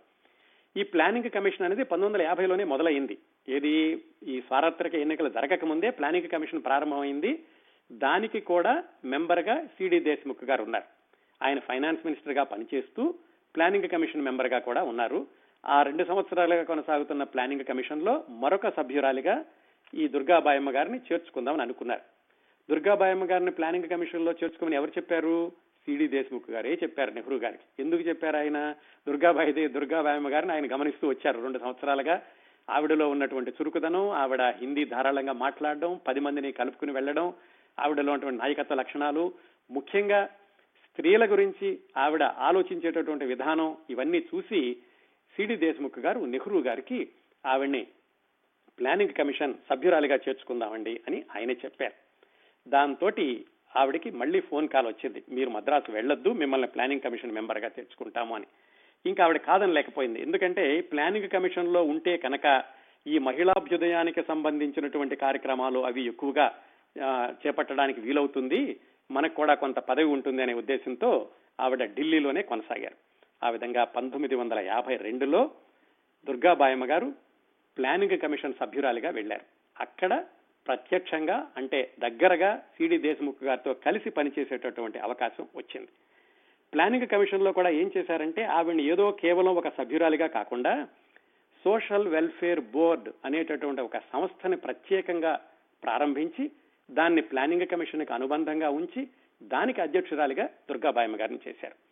[0.77, 6.29] ఈ ప్లానింగ్ కమిషన్ అనేది పంతొమ్మిది వందల యాభైలోనే మొదలైంది ఏది ఈ సార్వత్రిక ఎన్నికలు జరగక ముందే ప్లానింగ్
[6.29, 7.45] కమిషన్ ప్రారంభమైంది.
[7.93, 10.85] దానికి కూడా మెంబర్గా సిడి దేశ్ముఖ్ గారు ఉన్నారు.
[11.45, 13.15] ఆయన ఫైనాన్స్ మినిస్టర్గా పనిచేస్తూ
[13.55, 15.27] ప్లానింగ్ కమిషన్ మెంబర్గా కూడా ఉన్నారు.
[15.67, 19.45] ఆ రెండు సంవత్సరాలుగా కొనసాగుతున్న ప్లానింగ్ కమిషన్లో మరొక సభ్యురాలిగా
[19.95, 22.01] ఈ దుర్గాబాయమ్మ గారిని చేర్చుకుందామని అనుకున్నారు.
[22.71, 25.53] దుర్గాబాయమ్మ గారిని ప్లానింగ్ కమిషన్లో చేర్చుకోమని ఎవరు చెప్పారు?
[25.87, 27.83] సిడి దేశ్ముఖ్ గారే చెప్పారు నెహ్రూ గారికి.
[27.83, 28.75] ఎందుకు చెప్పారు ఆయన?
[29.09, 32.23] దుర్గాబాయి దుర్గాబాయమ్మ గారిని ఆయన గమనిస్తూ వచ్చారు రెండు సంవత్సరాలుగా.
[32.71, 37.33] ఆవిడలో ఉన్నటువంటి చురుకుదనం ఆవిడ హిందీ ధారాళంగా మాట్లాడడం పది మందిని కలుపుకుని వెళ్ళడం
[37.81, 39.33] ఆవిడలో ఉన్నటువంటి నాయకత్వ లక్షణాలు
[39.71, 40.27] ముఖ్యంగా
[40.91, 44.77] స్త్రీల గురించి ఆవిడ ఆలోచించేటటువంటి విధానం ఇవన్నీ చూసి
[45.39, 47.09] సిడి దేశ్ముఖ్ గారు నెహ్రూ గారికి
[47.47, 47.87] ఆవిడ్ని
[48.79, 51.95] ప్లానింగ్ కమిషన్ సభ్యురాలిగా చేర్చుకుందామండి అని ఆయన చెప్పారు.
[52.69, 53.11] దాంతో
[53.77, 55.25] ఆవిడకి మళ్ళీ ఫోన్ కాల్ వచ్చింది.
[55.29, 58.47] మీరు మద్రాసు వెళ్ళొద్దు మిమ్మల్ని ప్లానింగ్ కమిషన్ మెంబర్గా తెచ్చుకుంటాము అని.
[59.07, 60.23] ఇంకా ఆవిడ కాదని లేకపోయింది.
[60.23, 62.65] ఎందుకంటే ప్లానింగ్ కమిషన్లో ఉంటే కనుక
[63.07, 66.55] ఈ మహిళాభ్యుదయానికి సంబంధించినటువంటి కార్యక్రమాలు అవి ఎక్కువగా
[67.47, 68.81] చేపట్టడానికి వీలవుతుంది.
[69.11, 73.08] మనకు కూడా కొంత పదవి ఉంటుంది అనే ఉద్దేశంతో ఆవిడ ఢిల్లీలోనే కొనసాగారు.
[73.43, 75.51] ఆ విధంగా పంతొమ్మిది వందల యాభై రెండులో
[76.27, 77.13] దుర్గాబాయమ్మ గారు
[77.77, 79.45] ప్లానింగ్ కమిషన్ సభ్యురాలిగా వెళ్ళారు
[79.81, 80.25] అక్కడ
[80.67, 85.89] ప్రత్యక్షంగా అంటే దగ్గరగా సిడి దేశముఖ్ గారితో కలిసి పనిచేసేటటువంటి అవకాశం వచ్చింది.
[86.73, 90.89] ప్లానింగ్ కమిషన్లో కూడా ఏం చేశారంటే ఆవిడని ఏదో కేవలం ఒక సభ్యురాలిగా కాకుండా
[91.65, 95.41] సోషల్ వెల్ఫేర్ బోర్డ్ అనేటటువంటి ఒక సంస్థని ప్రత్యేకంగా
[95.85, 96.51] ప్రారంభించి
[96.91, 99.09] దాన్ని ప్లానింగ్ కమిషన్కి అనుబంధంగా ఉంచి
[99.43, 101.88] దానికి అధ్యక్షురాలిగా దుర్గాబాయమ్మ గారిని చేశారు.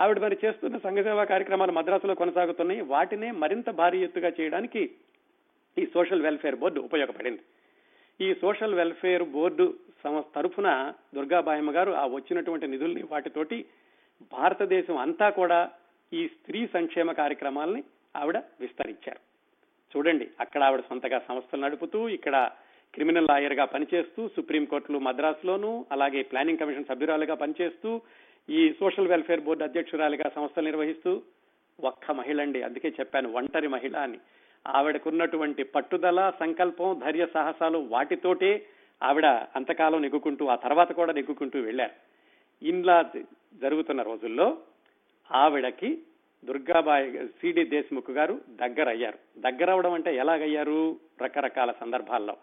[0.00, 2.80] ఆవిడ మరి చేస్తున్న సంఘసేవా కార్యక్రమాలు మద్రాసులో కొనసాగుతున్నాయి.
[2.92, 4.82] వాటినే మరింత భారీ ఎత్తుగా చేయడానికి
[5.78, 7.42] ఈ సోషల్ వెల్ఫేర్ బోర్డు ఉపయోగపడింది.
[8.20, 9.66] ఈ సోషల్ వెల్ఫేర్ బోర్డు
[10.04, 13.58] సంస్థ తరఫున దుర్గాబాయమ్మ గారు ఆ వచ్చినటువంటి నిధుల్ని వాటితోటి
[14.32, 15.70] భారతదేశం అంతా కూడా
[16.12, 17.82] ఈ స్త్రీ సంక్షేమ కార్యక్రమాలని
[18.16, 19.20] ఆవిడ విస్తరించారు.
[19.92, 22.50] చూడండి అక్కడ ఆవిడ సొంతగా సంస్థలు నడుపుతూ ఇక్కడ
[22.94, 27.90] క్రిమినల్ లాయర్గా పనిచేస్తూ సుప్రీంకోర్టులు మద్రాసులోను అలాగే ప్లానింగ్ కమిషన్ సభ్యురాలుగా పనిచేస్తూ
[28.48, 31.22] ఈ సోషల్ వెల్ఫేర్ బోర్డు అధ్యక్షురాలిగా సంస్థలు నిర్వహిస్తూ
[31.84, 34.18] ఒక్క మహిళ అండి అందుకే చెప్పాను ఒంటరి మహిళ అని.
[34.66, 38.66] ఆవిడకున్నటువంటి పట్టుదల సంకల్పం ధైర్య సాహసాలు వాటితోటే
[39.02, 41.92] ఆవిడ అంతకాలం నెగ్గుకుంటూ ఆ తర్వాత కూడా నెగ్గుకుంటూ వెళ్ళారు
[42.62, 43.10] ఇన్లా
[43.62, 44.58] జరుగుతున్న రోజుల్లో
[45.32, 45.98] ఆవిడకి
[46.44, 49.18] దుర్గాబాయి సిడి దేశ్ముఖ్ గారు దగ్గరయ్యారు.
[49.40, 50.96] దగ్గరవడం దగ్గర అంటే ఎలాగయ్యారు?
[51.22, 52.36] రకరకాల సందర్భాల్లో.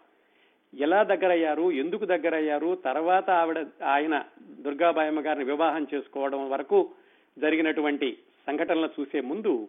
[0.74, 1.72] ఎలా దగ్గరయ్యారు?
[1.72, 2.74] ఎందుకు దగ్గరయ్యారు?
[2.74, 6.90] తర్వాత ఆవిడ ఆయన దుర్గాబాయమ్మ గారిని వివాహం చేసుకోవడం వరకు
[7.38, 9.68] జరిగినటువంటి సంఘటనలు చూసే ముందు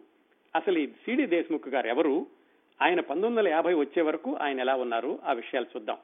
[0.56, 2.26] అసలు ఈ సిడి దేశ్ముఖ్ గారు ఎవరు?
[2.82, 5.18] ఆయన పంతొమ్మిది వందల యాభై వచ్చే వరకు ఆయన ఎలా ఉన్నారు?
[5.24, 5.96] ఆ విషయాలు చూద్దాం.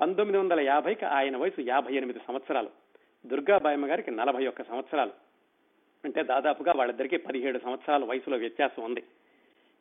[0.00, 2.68] పంతొమ్మిది వందల యాభైకి ఆయన వయసు యాభై ఎనిమిది సంవత్సరాలు.
[3.26, 5.10] దుర్గాబాయమ్మ గారికి నలభై ఒక్క సంవత్సరాలు.
[6.04, 9.02] అంటే దాదాపుగా వాళ్ళిద్దరికీ పదిహేడు సంవత్సరాల వయసులో వ్యత్యాసం ఉంది.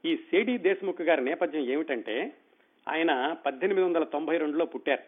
[0.05, 2.33] ఈ సిడి దేశ్ముఖ్ గారి నేపథ్యం ఏమిటంటే
[2.87, 5.01] ఆయన పద్దెనిమిది వందల తొంభై రెండులో పుట్టారు.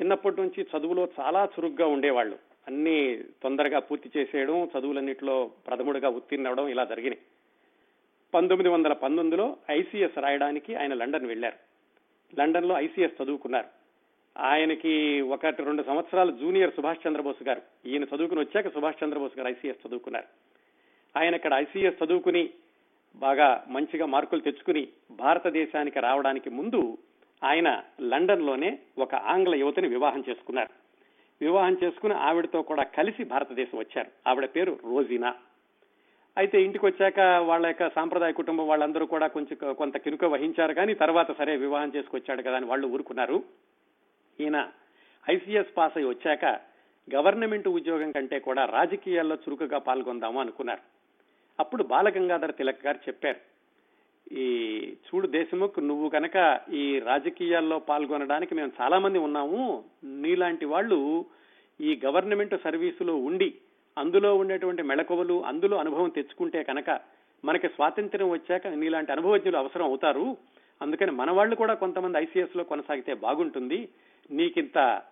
[0.00, 2.38] చిన్నప్పటి నుంచి చదువులో చాలా చురుగ్గా ఉండేవాళ్ళు.
[2.66, 7.20] అన్ని తొందరగా పూర్తి చేసేయడం చదువులన్నింటిలో ప్రథముడిగా ఉత్తీర్ణవడం ఇలా జరిగినాయి.
[8.34, 11.56] పంతొమ్మిది వందల పంతొమ్మిదిలో ఐసీఎస్ రాయడానికి ఆయన లండన్ వెళ్ళారు
[12.40, 13.66] లండన్లో ఐసీఎస్ చదువుకున్నారు.
[14.38, 17.62] ఆయనకి ఒకటి రెండు సంవత్సరాలు జూనియర్ సుభాష్ చంద్రబోస్ గారు.
[17.86, 20.26] ఈయన చదువుకుని వచ్చాక సుభాష్ చంద్రబోస్ గారు ఐసీఎస్ చదువుకున్నారు.
[21.18, 22.50] ఆయన ఇక్కడ ఐసీఎస్ చదువుకుని
[23.16, 26.98] బాగా మంచిగా మార్కులు తెచ్చుకుని భారతదేశానికి రావడానికి ముందు
[27.44, 30.68] ఆయన లండన్లోనే ఒక ఆంగ్ల యువతిని వివాహం చేసుకున్నారు.
[31.40, 34.10] వివాహం చేసుకుని ఆవిడతో కూడా కలిసి భారతదేశం వచ్చారు.
[34.26, 35.34] ఆవిడ పేరు రోజీనా.
[36.38, 41.38] అయితే ఇంటికి వచ్చాక వాళ్ళ యొక్క సాంప్రదాయ కుటుంబం వాళ్ళందరూ కూడా కొంచెం కొంత కినుక వహించారు కానీ తర్వాత
[41.38, 43.44] సరే వివాహం చేసుకొచ్చాడు కదా అని వాళ్ళు ఊరుకున్నారు.
[44.40, 44.68] ఈయన
[45.30, 46.44] ఐసీఎస్ పాస్ అయి వచ్చాక
[47.14, 51.01] గవర్నమెంట్ ఉద్యోగం కంటే కూడా రాజకీయాల్లో చురుకుగా పాల్గొందాము అనుకున్నారు.
[51.60, 53.40] అప్పుడు బాలగంగాధర తిలక్ గారు చెప్పారు
[54.32, 54.46] ఈ
[55.06, 61.26] చూడు దేశముఖ్ నువ్వు కనుక ఈ రాజకీయాల్లో పాల్గొనడానికి మేము చాలా మంది ఉన్నాము నీలాంటి వాళ్ళు
[61.80, 63.54] ఈ గవర్నమెంట్ సర్వీసులో ఉండి
[63.96, 67.00] అందులో ఉండేటువంటి మెళకువలు అందులో అనుభవం తెచ్చుకుంటే కనుక
[67.44, 70.36] మనకి స్వాతంత్ర్యం వచ్చాక నీలాంటి అనుభవజ్ఞులు అవసరం అవుతారు.
[70.82, 73.88] అందుకని మన వాళ్ళు కూడా కొంతమంది ఐసీఎస్లో కొనసాగితే బాగుంటుంది.
[74.30, 75.02] నీకింత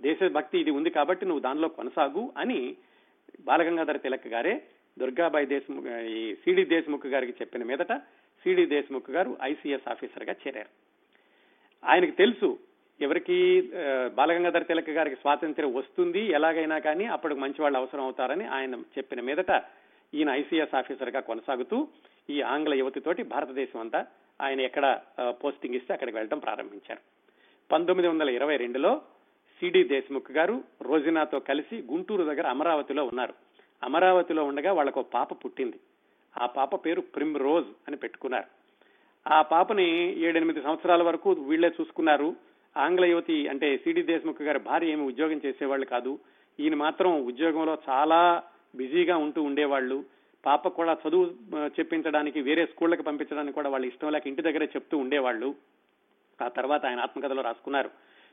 [0.00, 2.76] దేశభక్తి ఇది ఉంది కాబట్టి నువ్వు దానిలో కొనసాగు అని
[3.40, 4.62] బాలగంగాధర తిలక్ గారే
[5.02, 7.94] దుర్గాబాయి దేశ్ముఖ్ ఈ సిడి దేశ్ముఖ్ గారికి చెప్పిన మీదట
[8.44, 10.70] సిడి దేశ్ముఖ్ గారు ఐసీఎస్ ఆఫీసర్గా చేరారు.
[11.82, 12.48] ఆయనకు తెలుసు
[13.00, 13.36] ఎవరికి
[14.16, 19.52] బాలగంగాధర తిలక్ గారికి స్వాతంత్ర్యం వస్తుంది ఎలాగైనా కానీ అప్పటికి మంచి వాళ్ళు అవసరం అవుతారని ఆయన చెప్పిన మీదట
[20.12, 21.76] ఈయన ఐసీఎస్ ఆఫీసర్గా కొనసాగుతూ
[22.34, 24.00] ఈ ఆంగ్ల యువతితోటి భారతదేశం అంతా
[24.40, 24.86] ఆయన ఎక్కడ
[25.42, 27.02] పోస్టింగ్ ఇస్తే అక్కడికి వెళ్ళడం ప్రారంభించారు.
[27.70, 28.92] పంతొమ్మిది వందల ఇరవై రెండులో
[29.62, 30.56] సిడి దేశ్ముఖ్ గారు
[30.88, 33.34] రోజినాతో కలిసి గుంటూరు దగ్గర అమరావతిలో ఉన్నారు.
[33.82, 35.80] అమరావతిలో ఉండగా వాళ్ళకు పాప పుట్టింది.
[36.40, 38.44] ఆ పాప పేరు ప్రిమ్ రోజ్ అని పెట్టుకున్నారు.
[39.32, 42.36] ఆ పాపని ఏడెనిమిది సంవత్సరాల వరకు వీళ్ళే చూసుకున్నారు.
[42.76, 46.18] ఆంగ్ల యువతి అంటే సిడి దేశ్ముఖ్ గారి భార్య ఏమి ఉద్యోగం చేసేవాళ్ళు కాదు.
[46.60, 48.42] ఈయన మాత్రం ఉద్యోగంలో చాలా
[48.76, 50.04] బిజీగా ఉంటూ ఉండేవాళ్ళు.
[50.46, 51.30] పాప కూడా చదువు
[51.66, 55.54] చెప్పించడానికి వేరే స్కూళ్ళకి పంపించడానికి కూడా వాళ్ళ ఇష్టం లేక ఇంటి దగ్గరే చెప్తూ ఉండేవాళ్ళు.
[56.42, 57.90] ఆ తర్వాత ఆయన ఆత్మకథలో రాసుకున్నారు.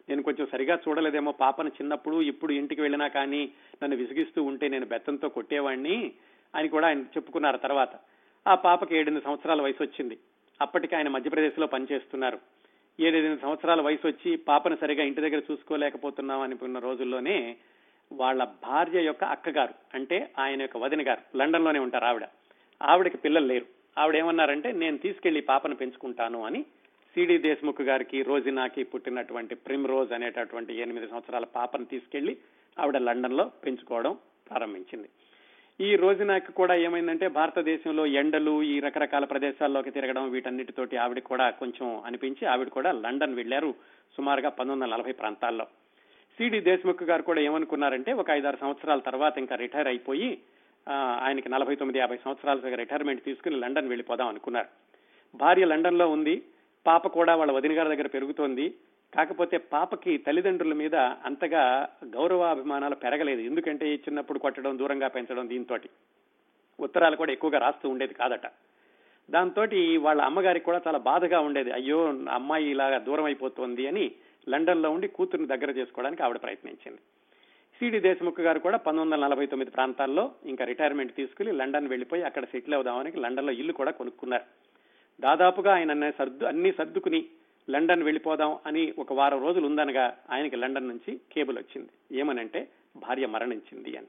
[0.09, 3.51] నేను కొంచెం సరిగా చూడలేదేమో పాపను చిన్నప్పుడు ఇప్పుడు ఇంటికి వెళ్ళినా కానీ
[3.83, 6.11] నన్ను విసిగిస్తూ ఉంటే నేను బెత్తంతో కొట్టేవాడిని
[6.55, 7.89] అని కూడా ఆయన చెప్పుకున్నారు తర్వాత.
[8.47, 10.17] ఆ పాపకి ఏడెనిమిది సంవత్సరాల వయసు వచ్చింది.
[10.61, 12.39] అప్పటికి ఆయన మధ్యప్రదేశ్లో పనిచేస్తున్నారు.
[12.99, 17.55] ఏడెనిమిది సంవత్సరాల వయసు వచ్చి పాపను సరిగా ఇంటి దగ్గర చూసుకోలేకపోతున్నాం అనుకున్న రోజుల్లోనే
[18.11, 22.27] వాళ్ళ భార్య యొక్క అక్కగారు అంటే ఆయన యొక్క వదిన గారు లండన్లోనే ఉంటారు ఆవిడ.
[22.83, 23.65] ఆవిడకి పిల్లలు లేరు.
[23.97, 26.65] ఆవిడ ఏమన్నారంటే నేను తీసుకెళ్ళి పాపను పెంచుకుంటాను అని
[27.17, 32.37] సిడి దేశ్ముఖ్ గారికి రోజినాకి పుట్టినటువంటి ప్రిమ్ రోజ్ అనేటటువంటి ఎనిమిది సంవత్సరాల పాపను తీసుకెళ్ళి
[32.79, 34.17] ఆవిడ లండన్లో పెంచుకోవడం
[34.49, 35.09] ప్రారంభించింది.
[35.81, 42.45] ఈ రోజినాకి కూడా ఏమైందంటే భారతదేశంలో ఎండలు ఈ రకరకాల ప్రదేశాల్లోకి తిరగడం వీటన్నిటితోటి ఆవిడ కూడా కొంచెం అనిపించి
[42.45, 43.75] ఆవిడ కూడా లండన్ వెళ్ళారు
[44.17, 45.65] సుమారుగా పంతొమ్మిది నలభై ప్రాంతాల్లో.
[46.37, 50.37] సిడి దేశ్ముఖ్ గారు కూడా ఏమనుకున్నారంటే ఒక ఐదారు సంవత్సరాల తర్వాత ఇంకా రిటైర్ అయిపోయి
[51.21, 54.67] ఆయనకి నలభై తొమ్మిది యాభై సంవత్సరాల రిటైర్మెంట్ తీసుకుని లండన్ వెళ్ళిపోదాం అనుకున్నారు.
[55.35, 56.43] భార్య లండన్లో ఉంది
[56.87, 58.65] పాప కూడా వాళ్ళ వదిన గారి దగ్గర పెరుగుతోంది.
[59.15, 63.41] కాకపోతే పాపకి తల్లిదండ్రుల మీద అంతగా గౌరవాభిమానాలు పెరగలేదు.
[63.41, 65.77] ఎందుకంటే చిన్నప్పుడు కొట్టడం దూరంగా పెంచడం దీంతో
[66.79, 68.47] ఉత్తరాలు కూడా ఎక్కువగా రాస్తూ ఉండేది కాదట.
[69.29, 69.63] దాంతో
[69.99, 71.71] వాళ్ళ అమ్మగారికి కూడా చాలా బాధగా ఉండేది.
[71.71, 71.99] అయ్యో
[72.31, 74.11] అమ్మాయి ఇలాగా దూరం అయిపోతుంది అని
[74.49, 77.01] లండన్లో ఉండి కూతురుని దగ్గర చేసుకోవడానికి ఆవిడ ప్రయత్నించింది.
[77.79, 82.43] సిడి దేశముఖ్ గారు కూడా పంతొమ్మిది వందల నలభై తొమ్మిది ప్రాంతాల్లో ఇంకా రిటైర్మెంట్ తీసుకుని లండన్ వెళ్ళిపోయి అక్కడ
[82.43, 84.45] సెటిల్ అవుదామని లండన్లో ఇల్లు కూడా కొనుక్కున్నారు.
[85.21, 87.25] దాదాపుగా ఆయన సర్దు అన్ని సర్దుకుని
[87.69, 92.19] లండన్ వెళ్ళిపోదాం అని ఒక వారం రోజులు ఉందనగా ఆయనకి లండన్ నుంచి కేబుల్ వచ్చింది.
[92.19, 94.07] ఏమనంటే భార్య మరణించింది అని.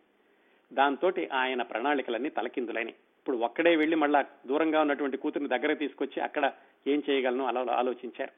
[0.72, 6.52] దాంతో ఆయన ప్రణాళికలన్నీ తలకిందులైనవి ఇప్పుడు ఒక్కడే వెళ్ళి మళ్ళా దూరంగా ఉన్నటువంటి కూతురిని దగ్గర తీసుకొచ్చి అక్కడ
[6.86, 8.30] ఏం చేయగలను అలా ఆలోచించారు.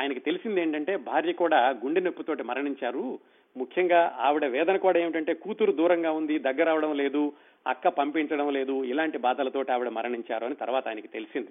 [0.00, 3.18] ఆయనకి తెలిసింది ఏంటంటే భార్య కూడా గుండె నొప్పితోటి మరణించారు.
[3.56, 7.32] ముఖ్యంగా ఆవిడ వేదన కూడా ఏమిటంటే కూతురు దూరంగా ఉంది దగ్గర అవడం లేదు
[7.66, 11.48] అక్క పంపించడం లేదు ఇలాంటి బాధలతోటి ఆవిడ మరణించారు అని తర్వాత ఆయనకి తెలిసింది.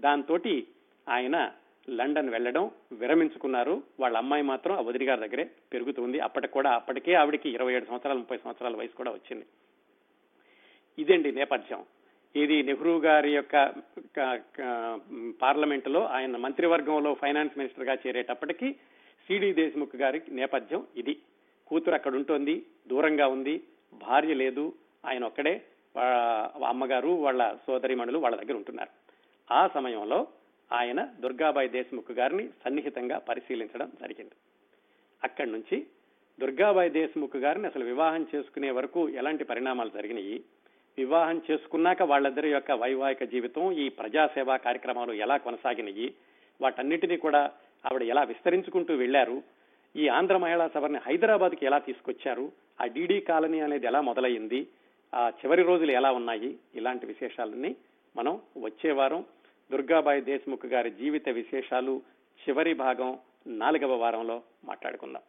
[0.00, 0.38] దాంతో
[1.08, 1.52] ఆయన
[1.90, 3.82] లండన్ వెళ్ళడం విరమించుకున్నారు.
[4.00, 6.20] వాళ్ళ అమ్మాయి మాత్రం ఆ వదిలి గారి దగ్గరే పెరుగుతుంది.
[6.20, 9.46] అప్పటికి కూడా అప్పటికే ఆవిడకి ఇరవై ఏడు సంవత్సరాలు ముప్పై సంవత్సరాల వయసు కూడా వచ్చింది.
[10.98, 11.84] ఇదండి నేపథ్యం?
[12.36, 13.54] ఇది నెహ్రూ గారి యొక్క
[15.42, 18.72] పార్లమెంటులో ఆయన మంత్రివర్గంలో ఫైనాన్స్ మినిస్టర్గా చేరేటప్పటికి
[19.26, 21.16] సిడి దేశ్ముఖ్ గారి నేపథ్యం ఇది.
[21.66, 23.62] కూతురు అక్కడ ఉంటుంది దూరంగా ఉంది
[23.94, 24.72] భార్య లేదు
[25.06, 25.54] ఆయన ఒక్కడే.
[26.68, 29.03] అమ్మగారు వాళ్ళ సోదరిమణులు వాళ్ళ దగ్గర ఉంటున్నారు.
[29.50, 30.26] ఆ సమయంలో
[30.72, 34.32] ఆయన దుర్గాబాయి దేశ్ముఖ్ గారిని సన్నిహితంగా పరిశీలించడం జరిగింది.
[35.24, 35.86] అక్కడి నుంచి
[36.40, 40.44] దుర్గాబాయి దేశ్ముఖ్ గారిని అసలు వివాహం చేసుకునే వరకు ఎలాంటి పరిణామాలు జరిగినాయి?
[40.98, 46.14] వివాహం చేసుకున్నాక వాళ్ళిద్దరి యొక్క వైవాహిక జీవితం ఈ ప్రజాసేవా కార్యక్రమాలు ఎలా కొనసాగినాయి?
[46.60, 47.52] వాటన్నిటినీ కూడా
[47.86, 49.42] ఆవిడ ఎలా విస్తరించుకుంటూ వెళ్ళారు
[49.96, 52.52] ఈ ఆంధ్ర మహిళా సభని హైదరాబాద్కి ఎలా తీసుకొచ్చారు?
[52.80, 54.66] ఆ డీడీ కాలనీ అనేది ఎలా మొదలైంది
[55.14, 56.58] ఆ చివరి రోజులు ఎలా ఉన్నాయి?
[56.74, 57.76] ఇలాంటి విశేషాలన్నీ
[58.16, 59.24] మనం వచ్చే వారం
[59.72, 62.02] దుర్గాబాయి దేశ్ముఖ్ గారి జీవిత విశేషాలు
[62.40, 65.22] చివరి భాగం నాలుగవ వారంలో మాట్లాడుకుందాం.